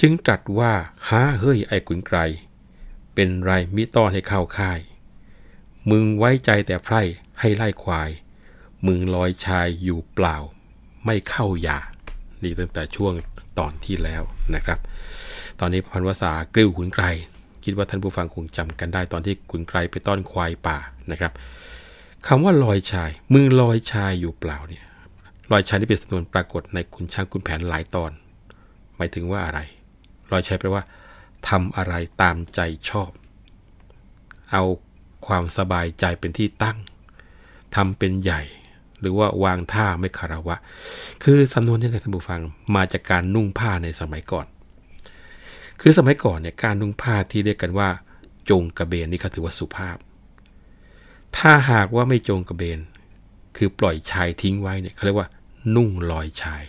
[0.00, 0.72] จึงตรัสว่า
[1.08, 2.18] ฮ้าเฮ้ยไอ้ขุนไกร
[3.14, 4.80] เป็นไรมิต้อนให้เข้าค่าย
[5.90, 7.02] มึงไว้ใจแต่ไพร่
[7.40, 8.10] ให้ไล่ควาย
[8.86, 10.36] มึงลอยชายอยู่เปล่า
[11.04, 11.78] ไม่เข้ายา
[12.42, 13.12] นี่ตั้งแต่ช่วง
[13.58, 14.22] ตอนที่แล้ว
[14.54, 14.78] นะครับ
[15.60, 17.04] ตอนนี้พันวษากลิ้วขุนไกร
[17.64, 20.78] คิดว่าท่านผู้ฟังคงจำกันได้ตอนที่ขุนไกรไปต้อนควายป่า
[21.10, 21.32] นะครับ
[22.26, 24.84] คำว่าลอยชาย มึงลอยชายอยู่เปล่าเนี่ย
[25.52, 28.10] ลอยชายที่เป็นสำนวนปรากฏในขุนช้างขุนแผนหลายตอน
[28.96, 29.60] หมายถึงว่าอะไร
[30.32, 30.84] ลอยชายแปลว่า
[31.48, 33.10] ทำอะไรตามใจชอบ
[34.52, 34.62] เอา
[35.26, 36.78] ความสบายใจเป็นที่ตั้ง
[37.76, 38.42] ทำเป็นใหญ่
[39.00, 40.56] หรือว่าวางท่าไม่คารวะ
[41.22, 42.40] คือสำนวนนี้นะท่านผู้ฟัง
[42.74, 44.46] มาจากการนุ่งผ้าในสมัยก่อน
[45.80, 47.88] คือสมัยก่อนเนี่ยการนุ่งผ้าที่เรียกกันว่า
[48.50, 49.96] จงกระเบนนี่เขาถือว่าสุภาพ
[51.36, 52.78] ถ้าหากว่าไม่จงกระเบน
[53.56, 55.28] คือปล่อยชายทิ้งไว้เนี่ยเขาเรียกว่า
[55.74, 56.62] นุ่งลอยชาย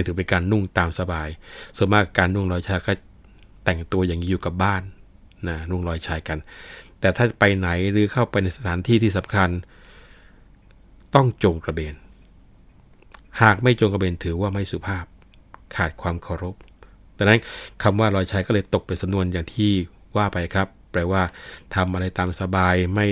[0.00, 1.28] นี่ถือเป็นการนุ่งตามสบาย
[1.76, 2.92] ส่วนมากการนุ่งลอยชายก็
[3.64, 4.82] แต่งตัวอย่างนี้อยู่กับบ้าน
[5.48, 6.38] นะนุ่งลอยชายกัน
[7.00, 9.50] แต่ถ้าไปไหนหรือเข้าไปในสถานที่ที่สำคัญ
[11.14, 11.94] ต้องจงกระเบน
[13.42, 15.04] หากไม่จงกระเบนถือว่าไม่สุภาพ
[15.76, 16.54] ขาดความเคารพ
[17.16, 17.40] ดังนั้น
[17.82, 19.70] คำว่าลอยชายก็เลยตกเป็นสำนวนอย่างที่
[20.16, 21.22] ว่าไปครับ แปลว่า
[21.74, 23.08] ทำอะไรตามสบายไม่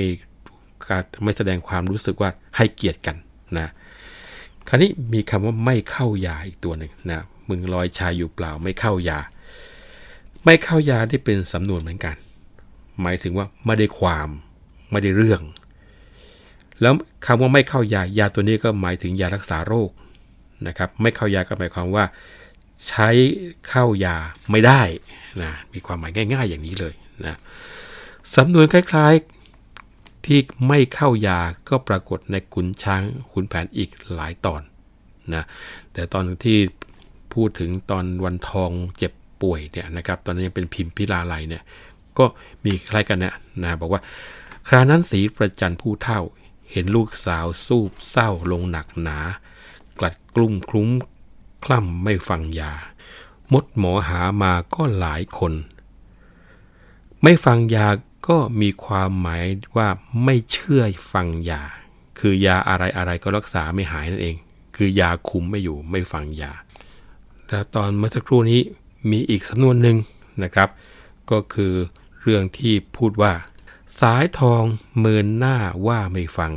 [1.25, 3.17] ไม่แสดงความรู้สึกว่าให้เกียรติกัน
[3.59, 3.69] นะ
[4.69, 9.19] คราวนี้มีคำว่าไม่เข้ายาอีกตัวหนึ่งนะมึงลอยชายอยู่เปล่าไม่เข้ายา
[10.45, 12.17] ไม่เข้ายาที่เป็นสำนวนเหมือนกัน
[13.03, 14.29] หมายถึงว่าไม่ได้ความ
[14.91, 15.43] ไม่ได้เรื่อง
[16.81, 16.95] แล้ว
[17.27, 19.91] คำว่าไม่เข้ายายาตัวนี้ก็หมายถึงยารักษาโรค
[20.67, 22.05] นะครับไม่เข้ายาก็หมายความว่า
[22.89, 23.09] ใช้
[23.69, 24.17] เข้ายา
[24.51, 24.83] ไม่ได้
[25.43, 26.95] นะมีความหมายง่าย ๆ อย่างนี้เลย
[27.27, 27.37] นะ
[28.37, 29.15] สำนวนคล้าย
[30.29, 34.63] ที่ไม่เข้ายาก็ปรากฏในขุนช้างขุนแผนอีกหลายตอน
[35.35, 35.45] นะ
[35.93, 36.59] แต่ตอนที่
[37.35, 39.13] พูดถึงตอนวันทองเจ็บ
[39.43, 41.63] ป่วยเนี่ยนะครับตอนนั้นยังเป็นพิมพิลาไลเนี่ย
[42.19, 42.25] ก็
[42.65, 44.03] มีคล้ายกันนะนะบอกว่า
[44.69, 46.21] ครานั้นสีประจันผู้เท่า
[46.73, 49.19] เห็นลูกสาวสูบเศร้าลงหนักหนา
[49.99, 50.89] กลัดกลุ้มคลุ้ม
[51.65, 52.73] คล่ำไม่ฟังยา
[53.53, 55.53] มดหมอหามาก็หลายคน
[57.23, 57.87] ไม่ฟังยา
[58.29, 59.45] ก็มีความหมาย
[59.77, 59.89] ว่า
[60.25, 61.63] ไม่เชื่อฟังยา
[62.19, 64.37] คือยาอะไรอะไรก็รักษาไม่หายนั่นเอง
[64.77, 66.53] คือยาคุมไม่อยู่ไม่ฟังยา
[67.47, 68.61] แต่ตอนเมื่อสักครู่นี้
[69.11, 69.97] มีอีกสำนวนหนึ่ง
[70.43, 70.69] นะครับ
[71.31, 71.75] ก็คือ
[72.21, 73.33] เรื่องที่พูดว่า
[74.01, 74.63] สายทอง
[74.99, 75.57] เมินหน้า
[75.87, 76.53] ว่าไม่ฟัง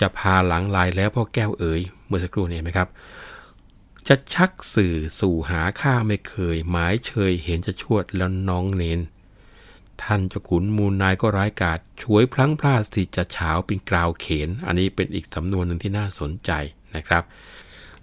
[0.00, 2.88] จะพาหลังลายแล้วพ่อแก้วเอ๋ยเมื่อสักครู่นี้ไหมครับ
[4.08, 9.00] จะชักสื่อสู่หาข้าไม่เคย หมายเชยเห็นจะชวดแล้วน้องเนน
[10.02, 16.50] ท่านเจ้าขุนมูลนายก็ร้ายกาจช่วยพลั้งพลาดสิจะเฉาเป็นกราวเขน อันนี้เป็นอีกสำนวนหนึ่งที่น่าสนใจ
[16.96, 17.22] นะครับ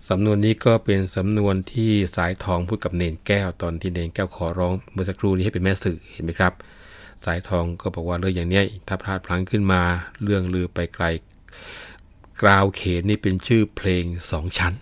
[0.09, 6.53] สำนวนนี้ก็เป็นสำนวนที่สายทองพูดกับเนนแก้วตอนที่เนนแก้วขอร้องเมื่อสักครู่นี้ให้เป็นแม่สื่อเห็นไหมครับ
[7.25, 9.81] สายทองก็บอกว่าเรื่องอย่างนี้ถ้าพลาดพลั้งขึ้นมา
[10.23, 11.05] เรื่องลือไปไกล
[12.41, 14.73] กราวเขนนี่เป็นชื่อเพลงสองชั้น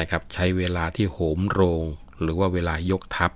[0.00, 1.84] นะครับ ใช้เวลาที่โหมโรง
[2.22, 3.34] หรือว่าเวลายกทัพพ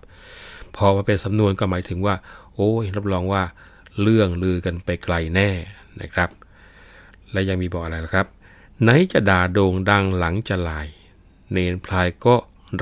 [0.77, 2.15] พอมาเป็นสำนวนก็หมายถึงว่า
[2.59, 3.43] โอ้ยรับรองว่า
[4.03, 5.51] เรื่องลือกันไปไกลแน่
[6.01, 6.31] นะครับ
[7.33, 8.27] และยังมีบอกอะไรนะครับ
[8.83, 10.87] ไหนจะด่าโด่งดังหลังจะลาย
[11.53, 12.37] เนนพลายก็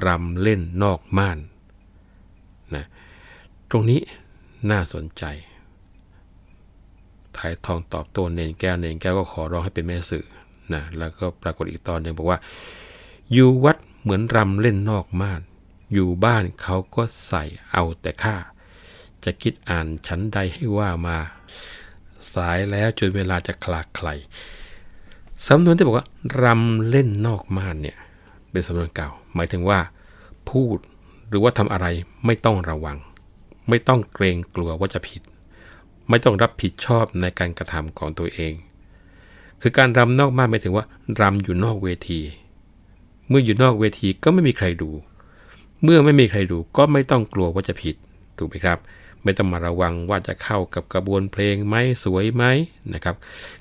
[0.04, 1.38] รำเล่นนอกม่าน
[2.74, 2.84] นะ
[3.70, 4.00] ตรงนี้
[4.70, 5.24] น่าสนใจ
[7.36, 10.26] ถ่ายทองตอบโต้เนนแก้วเนนแก้วก็ขอร้องให้เป็นแม่สื่อ
[10.74, 12.38] นะแล้วก็ปรากฏอีกตอนหนึ่งบอกว่า
[13.32, 15.40] อยู่วัดเหมือนรำเล่นนอกม่าน
[15.92, 18.36] อยู่บ้านเขาก็ใส่เอาแต่ข้า
[19.26, 21.16] จะคิดอ่านชั้นใดให้ว่ามา
[22.34, 24.08] สายแล้วจนเวลาจะคลาใคร
[25.46, 26.06] สำนวนที่บอกว่า
[26.42, 27.96] รำเล่นนอกม่านเนี่ย
[28.50, 29.78] เป็นสำนวนเก่า หมายถึงว่า
[30.50, 30.78] พูด
[31.28, 31.86] หรือว่าทำอะไร
[32.26, 32.96] ไม่ต้องระวัง
[33.68, 35.22] ไม่ต้องเกรงกลัวว่าจะผิด
[36.08, 38.52] ไม่ต้องรับผิดชอบในการกระทำของตัวเอง
[39.60, 40.84] คือการรำนอกม่านหมายถึงว่า
[41.20, 42.20] รำอยู่นอกเวที
[43.28, 44.90] เมื่ออยู่นอกเวทีก็ไม่มีใครดู
[45.82, 47.96] เมื่อไม่มีใครดูก็ไม่ต้องกลัวว่าจะผิด
[48.38, 48.78] ถูกไหมครับ
[49.26, 52.44] ไม่ต้องมาระวังว่าจะเข้ากับกระบวนเพลงไหมสวยไหม
[52.94, 53.16] นะครับ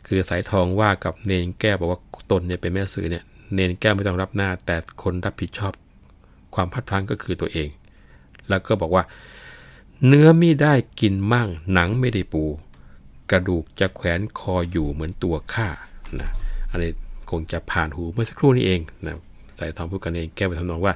[0.07, 1.99] คือสายทองว่ากับเนนแก้วบอกว่า
[2.31, 5.73] ตนเนี่ยเป็นแม่สื่อเนี่ยเนนแก้วไม่ต้องรับหน้า แต่คนรับผิดชอบ
[6.55, 7.69] ความพัดพลังก็คือตัวเอง
[8.49, 9.03] แล้วก็บอกว่า
[10.07, 12.43] เนื้อไม่ได้กินมั่งหนังไม่ได้ปู
[13.31, 15.67] กระดูกจะแขวนคออยู่เหมือนตัวข้า
[16.19, 16.29] นะ
[16.71, 16.91] อันนี้
[17.31, 19.13] คงจะผ่านหูเมื่อสักครู่นี้เองนะ
[19.59, 20.93] สายทองพูดกันเองแก้วไปทำนองว่า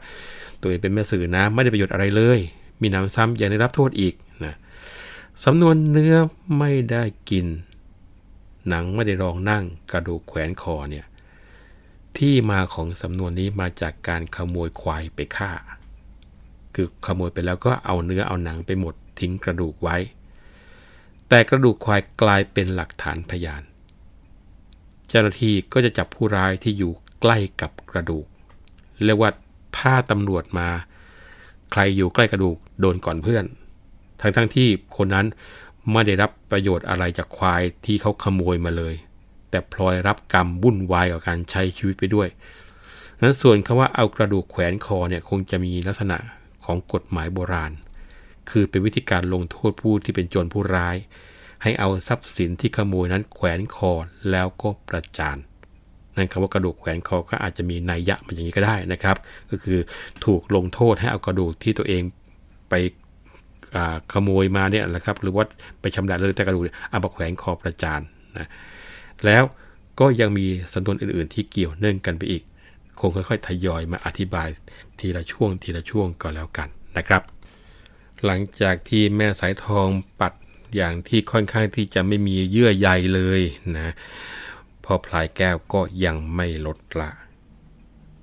[0.61, 2.39] ตัวเองเป็นแม่สื่อนะไม่ได้ประโยชน์อะไรเลย
[2.81, 4.13] มีน้ำซ้ำยังได้รับโทษอีก
[5.45, 6.15] สำนวนเนื้อ
[6.57, 7.47] ไม่ได้กิน
[8.67, 11.05] หนังไม่ได้รองนั่งกระดูกแขวนคอเนี่ย
[12.17, 15.51] ที่มาของสำนวนนี้มาจากการขโมยควายไปฆ่า
[16.75, 19.97] คือขโมยไปแล้วก็เอาเนื้อเอาหนังไปหมดทิ้งกระดูกไว้
[21.29, 23.63] แต่กระดูกควายกลายเป็นหลักฐานพยาน
[25.07, 28.25] เจ้าหน้าที่ก็จะจับผู้ร้ายที่อยู่ใกล้กับกระดูก
[29.05, 29.31] เรียกว่า
[29.77, 30.69] ถ้าตำรวจมา
[31.71, 33.45] ใครอยู่ใกล้กระดูกโดนก่อนเพื่อน
[34.21, 34.67] ทั้งทั้งที่
[34.97, 35.25] คนนั้น
[35.91, 38.95] ไม่ได้รับประโยชน์อะไรจากควายที่เขาขโมยมาเลย
[39.49, 42.27] แต่พลอยรับกรรมวุ่นวายกับการใช้ชีวิตไปด้วย
[43.21, 46.17] นั้นส่วนคำว่าเอากระดูกแขวนคอเนี่ยคงจะมีลักษณะ
[46.65, 47.71] ของกฎหมายโบราณ
[48.49, 50.95] คือเป็นวิธีการลงโทษผู้ที่เป็นโจรผู้ร้าย
[51.63, 53.93] ให้เอาทรัพย์สินที่ขโมยนั้นแขวนคอ
[54.31, 55.37] แล้วก็ประจาน
[56.15, 59.17] นั่นคำว่ากระดูกแขวนคอก็อาจจะมีนัยยะมาอย่างนี้ก็ได้นะครับ
[59.51, 59.79] ก็คือ
[60.25, 62.03] ถูกลงโทษให้เอากระดูกที่ตัวเอง
[62.69, 62.73] ไป
[64.11, 65.45] ขโมยมาเนี่ยนะครับ หรือว่า
[65.81, 68.01] ไปชำระเลยแต่กระดูกเอามาแขวนคอประจาน
[68.37, 68.47] นะ
[69.25, 69.43] แล้ว
[69.99, 72.43] ก็ยังมีสำนวนอื่นๆ ที่เกี่ยวเนื่องกันไปอีก
[72.99, 74.47] คงค่อยๆทยอยมาอธิบาย
[74.99, 77.21] ทีละช่วงทีละช่วงก็แล้วกันนะครับ
[78.25, 79.87] หลังจากที่แม่สายทอง
[80.19, 80.33] ปัด
[80.75, 83.41] อย่างที่ค่อนข้างที่จะไม่มีเยื่อใยเลย
[83.75, 83.93] นะ
[84.83, 87.09] พอพลายแก้วก็ยังไม่ลดละ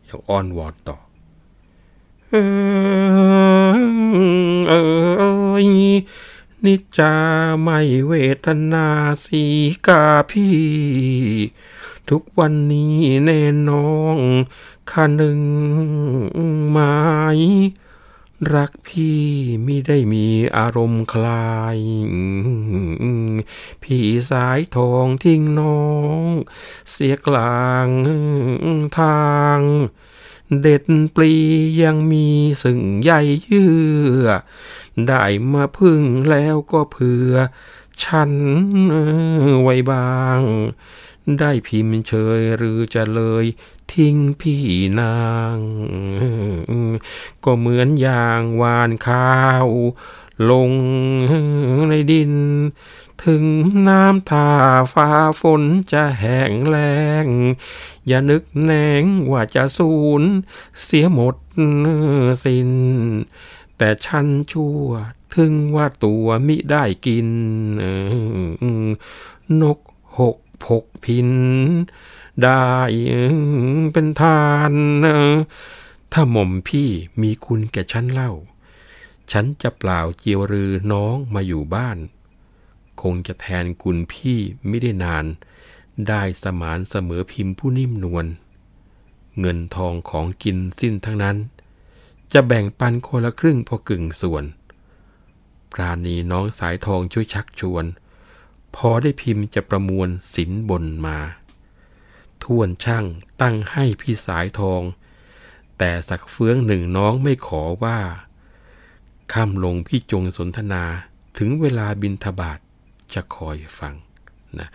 [0.08, 0.98] ยังอ้อนวอนต่อ
[2.30, 4.72] เอ
[5.64, 5.66] ย
[6.64, 7.14] นิจา
[7.60, 8.12] ไม่เว
[8.46, 8.88] ทนา
[9.24, 9.44] สี
[9.86, 10.58] กาพี่
[12.10, 14.18] ทุกวันนี้แน่น้อง
[14.90, 15.40] ข้าหนึ่ง
[16.72, 16.96] หมา
[17.36, 17.38] ย
[18.54, 19.22] รักพี่
[19.64, 21.78] ไม่ได้มีอารมณ์คลาย
[23.82, 25.86] พี่สายทองทิ้งน้อ
[26.22, 26.24] ง
[26.90, 27.88] เสียกลาง
[28.98, 29.26] ทา
[29.58, 29.60] ง
[30.60, 30.84] เด็ด
[31.14, 31.32] ปลี
[31.82, 32.26] ยังมี
[32.62, 33.70] ซึ่งใหญ่เยื่
[34.24, 34.26] อ
[35.06, 37.32] ได้มาพึ่งแล้วก็เผื่อ
[38.02, 38.32] ฉัน
[39.62, 40.40] ไว้บาง
[41.38, 43.44] ได้พิมพ์เชยหรือจะเลย
[43.92, 44.64] ทิ้งพี่
[45.00, 45.18] นา
[45.56, 45.58] ง
[47.44, 49.68] ก็เหมือนอย่างวานข้าว
[50.50, 50.70] ลง
[51.88, 52.32] ในดิน
[53.24, 53.44] ถึง
[53.88, 54.48] น้ำท่า
[54.92, 55.08] ฟ้า
[55.40, 55.62] ฝน
[55.92, 57.26] จะแห้งแล้ง
[58.06, 60.22] อย่านึกแนงว่าจะสูญ
[60.82, 61.36] เสียหมด
[62.44, 62.70] สิน้น
[63.76, 64.88] แต่ฉันชั่ว
[65.34, 67.28] ถึงว่าตัวมิได้กิน
[69.62, 69.78] นก
[70.18, 71.30] หกพกพิน
[72.42, 72.66] ได้
[73.92, 74.72] เป็นทาน
[76.12, 76.90] ถ้าหม่อมพี่
[77.22, 78.32] มีคุณแก่ฉันเล่า
[79.32, 81.98] ฉันจะเปล่าเจียวรือน้องมาอยู่บ้าน
[83.02, 85.24] คงจะแทนคุณพี่ไม่ได้นาน
[86.08, 88.26] ได้สมานเสมอพิมพ์ผู้นิ่มนวล
[89.40, 91.36] เงินทองของกินสิ้นทั้งนั้น
[92.32, 94.44] จะแบ่งปันคนละครึ่งพอกึ่งส่วน
[95.72, 97.84] ปราณีน้องสายทองช่วยชักชวน
[98.76, 101.18] พอได้พิมพ์จะประมวลสินบนมา
[102.42, 103.04] ท่วนช่าง
[103.40, 104.82] ตั้งให้พี่สายทอง
[105.78, 107.98] แต่สักเฟื้องหนึ่งน้องไม่ขอว่า
[109.32, 110.84] ข้ามลงพี่จงสนทนา
[111.38, 112.58] ถึงเวลาบินทบาท
[113.14, 113.94] จะคอยฟัง
[114.60, 114.68] นะ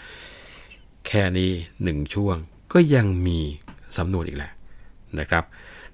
[1.08, 1.52] แค่นี้
[1.84, 2.38] หนึ่งช่วง
[2.74, 3.40] ก็ยังมี
[3.98, 4.52] สำนวนอีกแหละ
[5.20, 5.44] นะครับ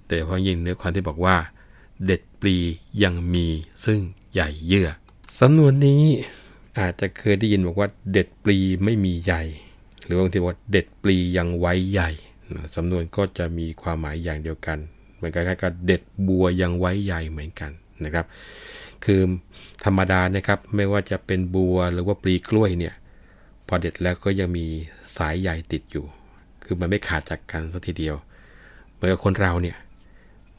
[0.07, 1.35] แต่เพราะยิ่งเนื้อความที่บอกว่า
[2.05, 2.55] เด็ดปลี
[3.03, 3.47] ยังมี
[3.85, 3.99] ซึ่ง
[4.33, 4.89] ใหญ่เยื่อ
[5.39, 6.03] สำนวนนี้
[6.79, 9.43] อาจจะเคยได้ยินบอกว่า เด็ดปลีไม่มีใหญ่
[10.03, 12.09] หรือบางทีว่าเด็ดปลียังไว้ใหญ่
[12.75, 14.77] สำนวนก็จะมีความหมายอย่างเดียวกัน
[15.15, 17.71] เหมือนกันกับเด็ดบัวยังไว้ใหญ่เหมือนกัน
[18.03, 18.25] นะครับ
[19.05, 19.21] คือ
[19.87, 22.95] ธรรมดานะครับ ไม่ว่าจะเป็นบัวหรือว่าปลีกล้วยเนี่ย
[23.67, 24.65] พอเด็ดแล้วก็ยังมี
[25.17, 26.05] สายใยติดอยู่
[26.63, 28.15] คือมันไม่ขาดจากกันสักทีเดียว
[28.93, 29.77] เหมือนกับคนเราเนี่ย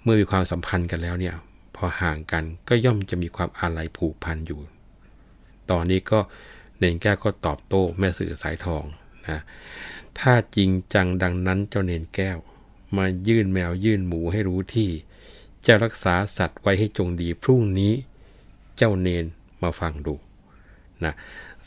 [0.03, 1.35] เมื่อมีความสัมพันธ์กันแล้วเนี่ย
[1.77, 4.61] พอห่างกันก็ย่อมจะมีความอาลัยผูกพันอยู่
[5.71, 6.19] ตอนนี้ก็
[6.79, 8.85] เนนแก้วก็ตอบโต้แม่สื่อสายทอง
[9.29, 9.41] นะ
[10.19, 12.39] ถ้าจริงจังดังนั้นเจ้าเนนแก้ว
[12.97, 14.91] มายื่นแมวยื่นหมูให้รู้ที่
[15.67, 17.93] จะรักษาสัตว์ไว้ให้จงดีพรุ่งนี้
[18.79, 19.25] เจ้าเนน
[19.63, 20.15] มาฟังดู
[21.05, 21.13] นะ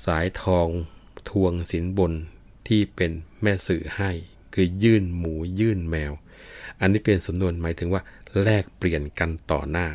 [0.06, 0.68] สายทอง
[1.30, 2.14] ทวงสินบน
[2.68, 4.12] ที่เป็นแม่สื่อให้
[4.54, 6.12] คือยื่นหมูยื่นแมว
[6.80, 8.02] อันนี้เป็นสำนวนหมายถึงว่า
[8.44, 9.88] แลกเปลี่ยนกันต่อหน้า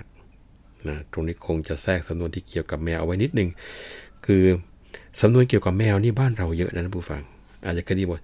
[0.89, 3.49] นะตรงนี้คงจะแทรกสำนวนที่เกี่ยวกับแมวเอาไว้นิดนึง
[4.27, 4.45] คือ
[5.21, 7.23] สำนวนเกี่ยวกับแมวนี่บ้านเราเยอะนะท่านผู้ฟัง
[7.65, 8.21] อาจจะเคยได้บอก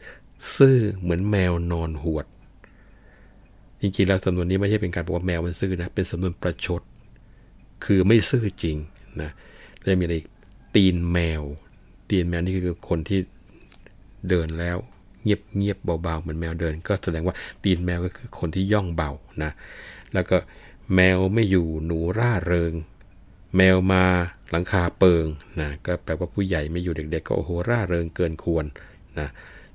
[0.57, 2.27] ซื่อเหมือนแมวนอนหวด
[3.81, 6.83] จริงๆแล้วสำนวนนี้ไม่ใช่เป็นการบอกว่าแมวมันซื่อนะเป็นสำนวนประชด
[7.85, 8.77] คือไม่ซื่อจริง
[9.23, 9.31] นะ
[9.83, 10.17] แล้วมีอะไร
[10.75, 11.43] ตีนแมว
[12.11, 13.19] ตีนแมวนี่คือคนที่
[14.29, 14.77] เดินแล้ว
[15.25, 19.11] เงียบเงียบเบาๆเหมือนแมวเดิน ก็แสดงว่าตีนแมวก็คือคนที่ย่องเบา
[19.43, 19.51] นะ
[20.15, 20.37] แล้วก็
[20.95, 22.73] แมวไม่อยู่หนูร่าเริง
[23.57, 24.05] แมวมา
[24.51, 25.27] หลังคาเปิง
[25.61, 28.65] นะก็แปลว่าผู้ใหญ่ไม่อยู่เด็ก ๆ ก็โอ้โหร่าเริงเกินควร
[29.19, 29.29] นะ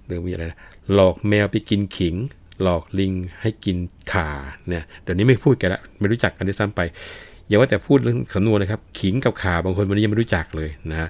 [0.05, 0.59] หรือมีอะไรนะ
[0.93, 2.15] หลอกแมวไปกินขิง
[2.61, 3.77] หลอกลิงให้กิน
[4.13, 4.29] ข่า
[4.67, 6.81] เนี่ยเดี๋ยวนี้ไม่พูดกันละไม่รู้จักกันด้วยซ้ำไป
[7.47, 11.09] อย่าว่าแต่พูดเรื่องสำนวนนะครับ ขิงกับขาบางคนวันนี้ยังไม่รู้จักเลยนะ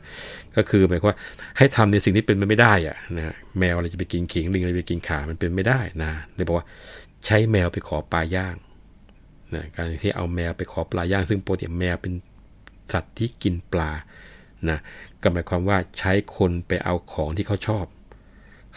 [0.56, 1.18] ก็คือหมายความว่า
[1.58, 6.66] ให้ทำในสิ่งที่เป็นไปไม่ได้อะนะแมวอะไรจะไปกินขิงลิงอะไรไปกินขามันเป็นไม่ได้นะเลยบอกว่า
[7.26, 8.56] ใช้แมวไปขอปลาย่าง
[9.56, 12.14] นะการที่เอาแมวไปขอปลาย่าง ซึ่งปกติแมวเป็น
[12.92, 13.92] สัตว์ที่กินปลา
[14.70, 14.78] นะ
[15.22, 17.86] ก็หมายความว่าใช้คนไปเอาของที่เขาชอบ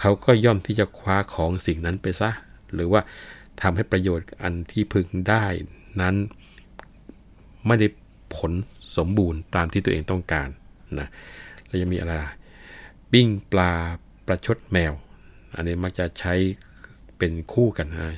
[0.01, 2.31] เขาก็ย่อมที่จะคว้าของสิ่งนั้นไปซะ
[2.75, 3.01] หรือว่า
[3.63, 5.47] ทำให้ประโยชน์อันที่พึงได้
[6.01, 6.15] นั้น
[7.67, 7.87] ไม่ได้
[8.37, 8.53] ผล
[8.97, 10.49] สมบูรณ์ตามที่ตัวเองต้องการ
[10.99, 11.09] นะ
[11.67, 12.13] แล้วยังมีอะไร
[13.13, 13.73] ปิ้งปลา
[14.27, 14.93] ประชดแมว
[15.57, 16.35] อันนี้มักจะใช้
[17.19, 18.09] เป็นคู่กันนะ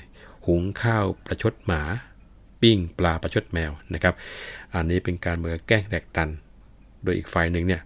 [0.47, 1.82] หุงข้าวประชดหมา
[2.62, 4.14] ปิ้งปลาประชดแมวนะครับ
[4.74, 6.28] อันนี้เป็นการเมือแกล้งแดกตัน
[7.03, 7.82] โดยอีกฝ่ายหนึ่งเนี่ย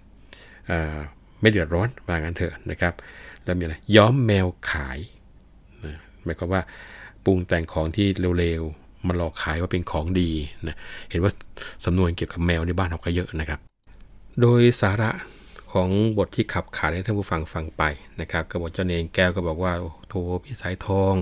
[1.40, 2.94] ไม่เดือดร้อนว่างั้นเถอะนะครับ
[3.44, 4.98] แล้วมีอะไรย้อมแมวขาย
[5.84, 6.62] นะหมายความว่า
[7.24, 8.62] ปรุงแต่งของที่เร็ว
[9.08, 10.30] มาหลอกขายว่าเป็นของดี
[10.66, 10.76] นะ
[11.10, 11.32] เห็นว่า
[11.84, 13.60] สำนวนเกี่ยวกับแมวในบ้านเราก็เยอะนะครับ
[14.40, 15.10] โดยสาระ
[15.72, 15.88] ของ
[16.18, 17.82] บทที่ขับขายให้ท่านผู้ฟังฟังไป
[18.20, 19.72] นะครับกบฏเจ้าเนงแก้วก็บอกว่า
[20.08, 21.14] โทพี่สายทอง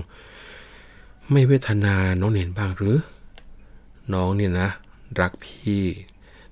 [1.31, 2.97] ไม่เวทนาน้องเนนบ้างหรือ
[4.13, 4.69] น้องเนี่ยนะ
[5.21, 5.83] รักพี่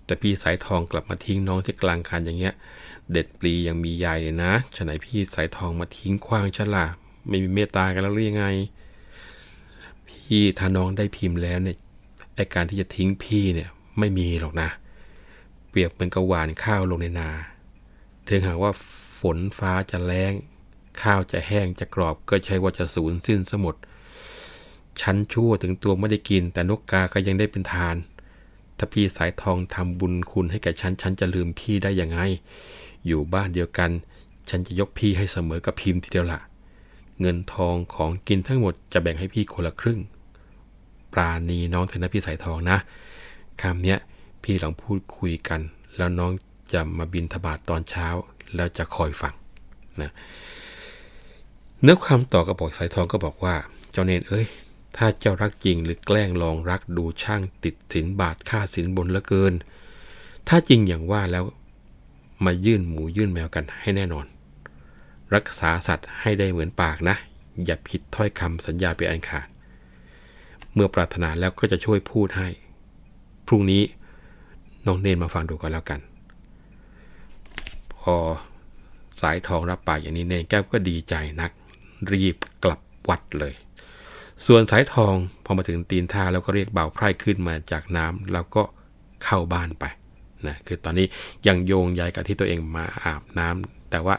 [0.05, 2.53] แต่พี่สายทองกลับมาทิ้งน้องที่กลางคันอย่างเงี้ย
[3.11, 6.85] เด็ดปลียังมีใหญ่นะฉะไหนพี่สายทองมาทิ้งคว้างฉันล่ะ
[7.27, 8.45] ไม่มีเมตตากันแล้วหรือยังไง
[10.33, 11.77] พี่ถ้าน้องได้พิมพ์แล้วเนี่ย
[12.35, 13.69] ไอการที่จะทิ้งพี่เนี่ย
[13.99, 14.69] ไม่มีหรอกนะ
[15.69, 17.29] เปรียบเหมือนกับหวานข้าวลงในนา
[18.27, 18.71] ถึงหากว่า
[19.19, 20.33] ฝนฟ้าจะแรง
[21.01, 23.75] ข้าวจะแห้งจะกรอบก็ใช่ว่าจะสูญสิ้นสมด
[25.01, 27.95] ฉันชั่วถึงตัวไม่ได้กิน แต่นกกาก็ยังได้เป็นทาน
[28.77, 32.19] ถ้าพี่สายทองทำบุญคุณให้แก่ฉัน ฉันจะลืมพี่ได้ยังไง
[33.05, 33.91] อยู่บ้านเดียวกัน
[34.49, 36.41] ฉันจะยกพี่ให้เสมอกับพิมพ์ทีเดียวละ
[37.21, 40.01] เงินทองของกินทั้งหมดจะแบ่งให้พี่คนละครึ่ง
[41.13, 42.77] ปราณีน้องเถอนะพี่สายทองนะ
[43.61, 43.99] คำเนี้ย
[44.43, 45.61] พี่ลองพูดคุยกัน
[45.97, 46.31] แล้วน้อง
[46.73, 48.07] จะมาบินทบาทตอนเช้า
[48.55, 49.33] แล้วจะคอยฟัง
[50.01, 50.11] นะ
[51.81, 53.55] เนื้อความต่อกระบอกสายทองก็บอกว่า
[53.91, 54.47] เจ้าเนนเอ้ย
[54.97, 59.53] ถ้าเจ้ารักจริงหรือแกล้งลองรักดูช่างติดสินบาทค่าสินบนเหลือเกิน
[60.47, 61.45] ถ้าจริงอย่างว่าแล้ว
[62.45, 64.25] มายื่นหมูยื่นแมวกันให้แน่นอน
[65.35, 67.15] รักษาสัตว์ให้ได้เหมือนปากนะ
[67.65, 69.47] อย่าผิดถ้อยคำสัญญาไปอันขาด
[70.73, 72.49] เมื่อปรารถนาแล้วก็จะช่วยพูดให้
[73.47, 73.83] พรุ่งนี้
[74.85, 75.99] น้องเนนมาฟังดูกันแล้วกัน
[77.99, 78.15] พอ
[79.21, 81.51] สายทองรับปากอย่างนี้เนนแก้วก็ดีใจนัก
[82.11, 83.53] รีบกลับวัดเลย
[84.45, 85.13] ส่วนสายทอง
[85.45, 88.63] พอมาถึงตีนท่าแล้วก็เรียกเบาไพร่ขึ้นมาจากน้ำแล้วก็
[89.23, 89.85] เข้าบ้านไป
[90.47, 91.07] นะคือตอนนี้
[91.47, 94.15] ยังโยงใยกับที่ตัวเองมาอาบน้ำแต่ว่า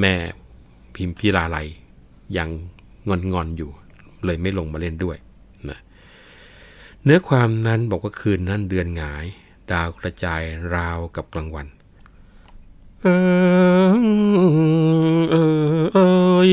[0.00, 0.14] แม่
[0.94, 1.58] พิมพิลาไล
[2.38, 2.48] ยัง
[3.08, 3.70] งอนงออยู่
[4.24, 5.16] เลยไม่ลงมาเล่นด้วย
[7.08, 9.26] เนื้อความนั้นบอกว่าคืนนั้นเดือนหงาย
[9.70, 10.42] ดาวกระจาย
[10.74, 11.66] ราวกับกลางวัน
[13.02, 13.06] เอ
[13.90, 13.96] อ
[15.30, 15.36] เอ
[15.78, 15.98] อเอ
[16.48, 16.50] ย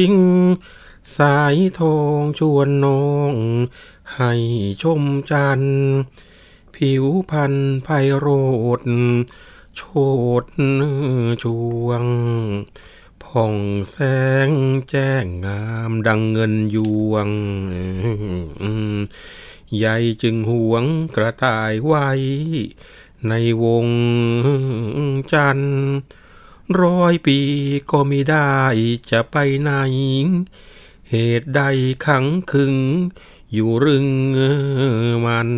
[1.18, 3.34] สายทองชวนน้อง
[4.16, 4.34] ให้
[4.84, 5.62] ชมจัน
[6.76, 7.88] ผิวพันไพ
[8.18, 8.28] โร
[8.80, 8.82] ด
[9.76, 9.82] โช
[10.41, 10.43] ด
[11.43, 11.45] ช
[11.86, 12.06] วง
[13.24, 13.56] ผ่อง
[13.89, 13.97] แส
[14.47, 14.49] ง
[14.89, 16.78] แจ้งงามดังเงินย
[17.12, 17.30] วง
[19.78, 20.84] ใหญ่จึงหวง
[21.16, 22.10] กระต่ายไว้
[23.30, 23.88] ในวง
[25.34, 25.76] จันทร์
[26.82, 27.40] ร้อยปี
[27.92, 28.56] ก็ไม่ได้
[29.12, 29.72] จะไปไหน
[31.10, 31.62] เหตุใด
[32.06, 32.76] ขังคึง
[33.54, 34.08] อยู่รึง
[35.26, 35.50] มัน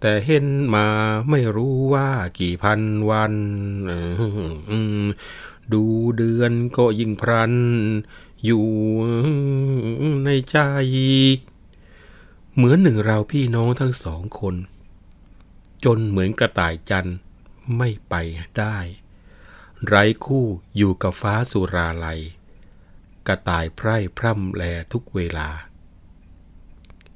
[0.00, 0.86] แต่เห็นมา
[1.30, 2.80] ไม่รู้ว่ากี่พัน
[3.10, 3.34] วัน
[5.72, 5.84] ดู
[6.16, 7.54] เดือนก็ยิ่งพรัน
[8.44, 8.66] อยู่
[10.24, 10.58] ในใจ
[12.62, 14.54] เหมือนหนึ่งเราพี่น้องทั้งสองคน
[15.84, 17.10] จนเหมือนกระต่ายจัน
[17.76, 18.14] ไม่ไป
[18.58, 18.76] ได้
[19.86, 20.46] ไร้คู่
[20.76, 22.20] อยู่กับฟ้าสุราลัย
[23.28, 25.48] กระต่ายไพร่พร่ำแลทุกเวลา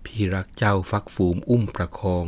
[0.05, 2.27] พี่รักเจ้าฟักฟูมอุ้มประคอง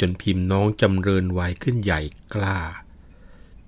[0.00, 2.00] จนพิมพ์น้องจำเริญวัยขึ้นใหญ่
[2.34, 2.58] กล้า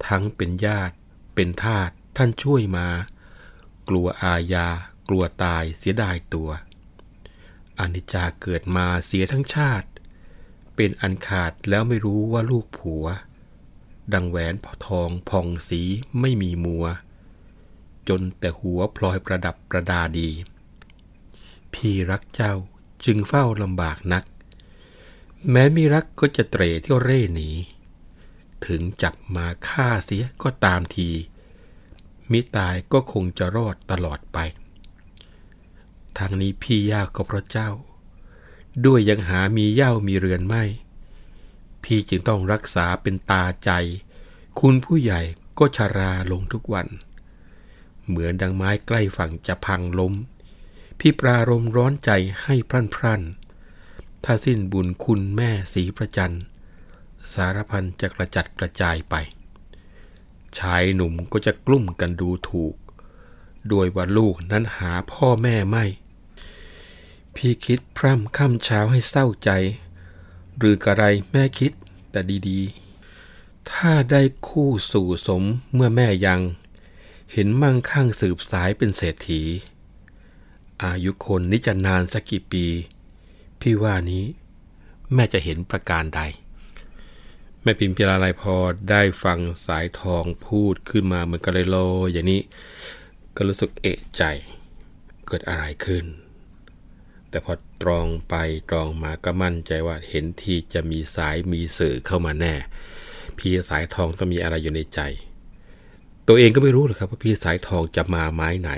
[0.06, 0.94] ทั้งเป็นญาติ
[1.34, 2.88] เป็นทาสท่านช่วยมา
[3.88, 4.68] กลัวอาญา
[5.08, 6.50] กลัวตายเสียดายตัว
[7.80, 9.88] อนิจจาเกิดมาเสียทั้งชาติ
[10.76, 13.04] เป็นอันขาดแล้วไม่รู้ว่าลูกผัว
[14.12, 14.54] ดังแหวน
[14.86, 15.82] ทองผ่องสี
[16.20, 16.84] ไม่มีมัว
[18.08, 20.30] จนแต่หัวพลอยประดับประดาดี
[21.72, 22.54] พี่รักเจ้า
[23.04, 24.24] จึงเฝ้าลำบากนัก
[25.50, 27.50] แม้มีรักก็จะเตร่เที่ยวเร่หนี
[28.66, 31.08] ถึงจับมาฆ่าเสียก็ตามที
[32.30, 34.38] มิตายก็คงจะรอดตลอดไป
[36.18, 37.70] ทางนี้พี่ยากก็เพราะเจ้า
[38.86, 40.64] ด้วยยังหามีเย่ามีเรือนไม่
[41.84, 43.70] พี่จึงต้องรักษาเป็นตาใจ
[44.60, 45.20] คุณผู้ใหญ่
[45.58, 46.86] ก็ชาราลงทุกวัน
[48.06, 50.14] เหมือนดังไม้ใกล้ฝั่งจะพังล้ม
[50.98, 52.10] พี่ปรารมร้อนใจ
[52.42, 53.22] ให้พรั่นพรั่น
[54.24, 56.34] ถ้าสิ้นบุญคุณแม่สีประจัน
[57.34, 59.14] สารพันจะกระจัดกระจายไป
[60.58, 62.74] ชายหนุ่มก็จะกลุ่มกันดูถูก
[63.68, 65.84] โดยว่าลูกนั้นหาพ่อแม่ไม่
[67.36, 69.50] พี่คิดพร่ำค่ำเช้าให้เศร้าใจ
[70.58, 71.72] หรือกระไรแม่คิด
[72.10, 75.42] แต่ดีๆ ถ้าได้คู่สู่สม
[75.74, 76.40] เมื่อแม่ยัง
[77.32, 79.42] เห็นมั่งคั่งสืบสายเป็นเศรษฐี
[80.82, 82.66] อายุคนนี้จะนานสักกี่ปี
[83.60, 84.24] พี่ว่านี้
[85.14, 86.20] แม่จะเห็นประการใด
[87.62, 88.56] แม่พิมพิลาลัยพอ
[88.90, 91.76] ได้ฟังสายทองพูดขึ้นมาเหมือนกันเลยโล
[92.12, 92.40] อย่างนี้
[93.36, 94.22] ก็รู้สึกเอะใจ
[95.26, 96.04] เกิดอะไรขึ้น
[97.30, 97.52] แต่พอ
[97.82, 98.34] ตรองไป
[98.70, 102.54] ตรองมาก็มั่นใจว่าเห็นทีจะมีสายมีสื่อเข้ามาแน่
[103.38, 105.00] พี่สายทองต้องมีอะไรอยู่ในใจ
[106.28, 108.70] ตัวเองก็ไม่รู้หรอกครับว่าพี่สายทองจะมาไม้ไหน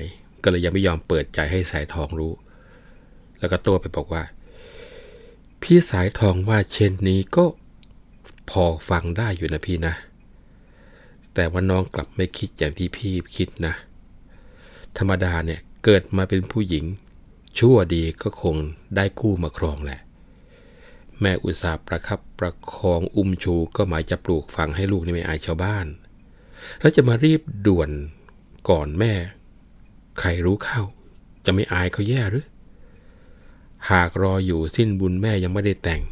[0.42, 2.32] ก็เลยยังไม่ยอมเปิดใจให้สายทองรู้
[3.38, 4.22] แล้วก็ตัวไปบอกว่า
[5.62, 7.44] พี่สายทองว่าเช่นนี้ก็
[8.50, 9.94] พอฟังได้อยู่นะพี่นะ
[11.34, 13.74] แต่ว่าน้องกลับไม่คิดอย่างที่พี่คิดนะ
[14.98, 16.84] ธรรมดาเนี่ยเกิดมาเป็นผู้หญิง
[17.58, 18.56] ชั่วดีก็คง
[18.96, 20.00] ได้กู้มาครองแหละ
[21.20, 25.86] แม่อุตสาห์ประคับประคองอุ้มชูก็หมายจะปลูกฝังให้ลูกนี่ไม่อายชาวบ้าน
[26.80, 27.90] แล้วจะมารีบด่วน
[28.68, 29.12] ก่อนแม่
[30.18, 30.82] ใครรู้เข้า
[31.44, 32.46] จะไม่อายเขาแย่หรือ
[33.90, 36.02] หากรออยู่สิ้นบุญแม่ยังไม่ได้แต่ง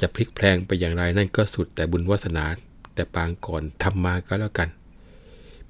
[0.00, 2.44] จะพลิกแพลงไปอย่างไรนั่นก็สุดแต่บุญวาสนา
[2.94, 4.68] แต่ปางก่อนทำมาก็แล้วกัน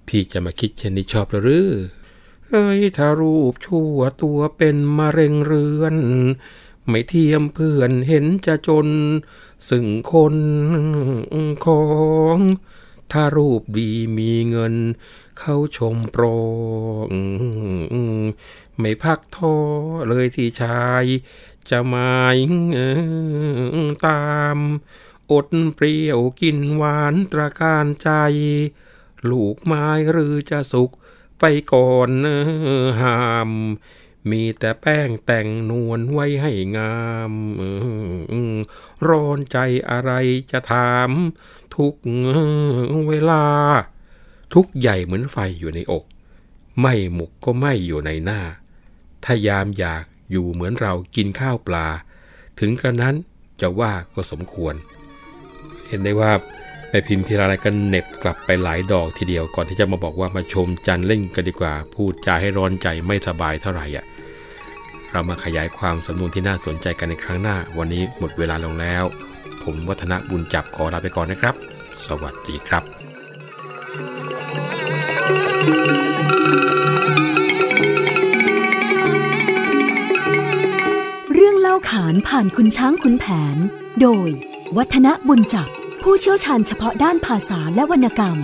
[0.07, 1.69] พี่จะมาคิดเช่นนี้ชอบหรือ
[2.53, 5.97] เอ้ยถ้ารูปชั่วตัวเป็นมะเร็งเรือน
[6.89, 8.89] ไม่เทียมเพื่อนเห็นจะจน
[9.69, 10.37] ซึ่งคน
[11.65, 11.85] ขอ
[12.37, 12.39] ง
[13.13, 14.75] ถ้ารูปดีมีเงิน
[15.39, 16.25] เข้าชมโปร
[18.79, 19.57] ไม่พักท้อ
[20.09, 21.05] เลยที่ชาย
[21.71, 22.37] จะหมาย
[24.07, 24.59] ตาม
[25.31, 28.11] อดเปรี้ยวกินหวานตระการใจ
[29.31, 30.91] ลูกไม้หรือจะสุก
[31.41, 32.11] ไปก่อน
[33.01, 33.19] ห้า
[33.49, 33.51] ม
[34.31, 36.99] มีแต่แป้งแต่งนวลไว้ให้งา
[37.31, 37.33] ม
[39.09, 39.59] ร้อนใจ
[39.91, 40.13] อะไร
[40.51, 41.11] จะถาม
[41.77, 41.95] ทุก
[43.09, 43.45] เวลา
[44.55, 46.05] ทุกใหญ่เหมือนไฟอยู่ในอก
[46.81, 48.41] ไม่หมุกก็ไม่อยู่ในหน้า
[49.25, 51.89] ถ้ายามอยากอยู่เหมือนเรากินข้าวปลา
[52.61, 53.15] ถึงกระนั้น
[53.61, 54.75] จะว่าก็สมควร
[55.87, 56.33] เห็นได้ว่า
[56.91, 64.05] แม่พิมพ์ทีไรก็เน็บกลับไปหลายดอกทีเดียวก่อนที่จะมาบอกว่ามาชมจันเล่นกันดีกว่า พูดจาให้ร้อนใจไม่สบายเท่าไหร่อะ
[65.13, 69.05] เรามาขยายความสำนวนที่น่าสนใจกันในครั้งหน้า วันนี้หมดเวลาลงแล้ว
[69.63, 71.55] ผมวัฒนบุญจับขอลาไปก่อนนะครับ
[72.07, 72.85] สวัสดีครับ
[81.33, 83.25] เรื่องเล่าขานผ่านคุณช้างคุณแผ
[83.55, 83.57] น
[84.01, 84.29] โดย
[84.77, 85.71] วัฒนบุญจับ
[86.03, 88.37] ผู้เชี่ยวชาญเฉพาะด้านภาษาและวรรณกรรม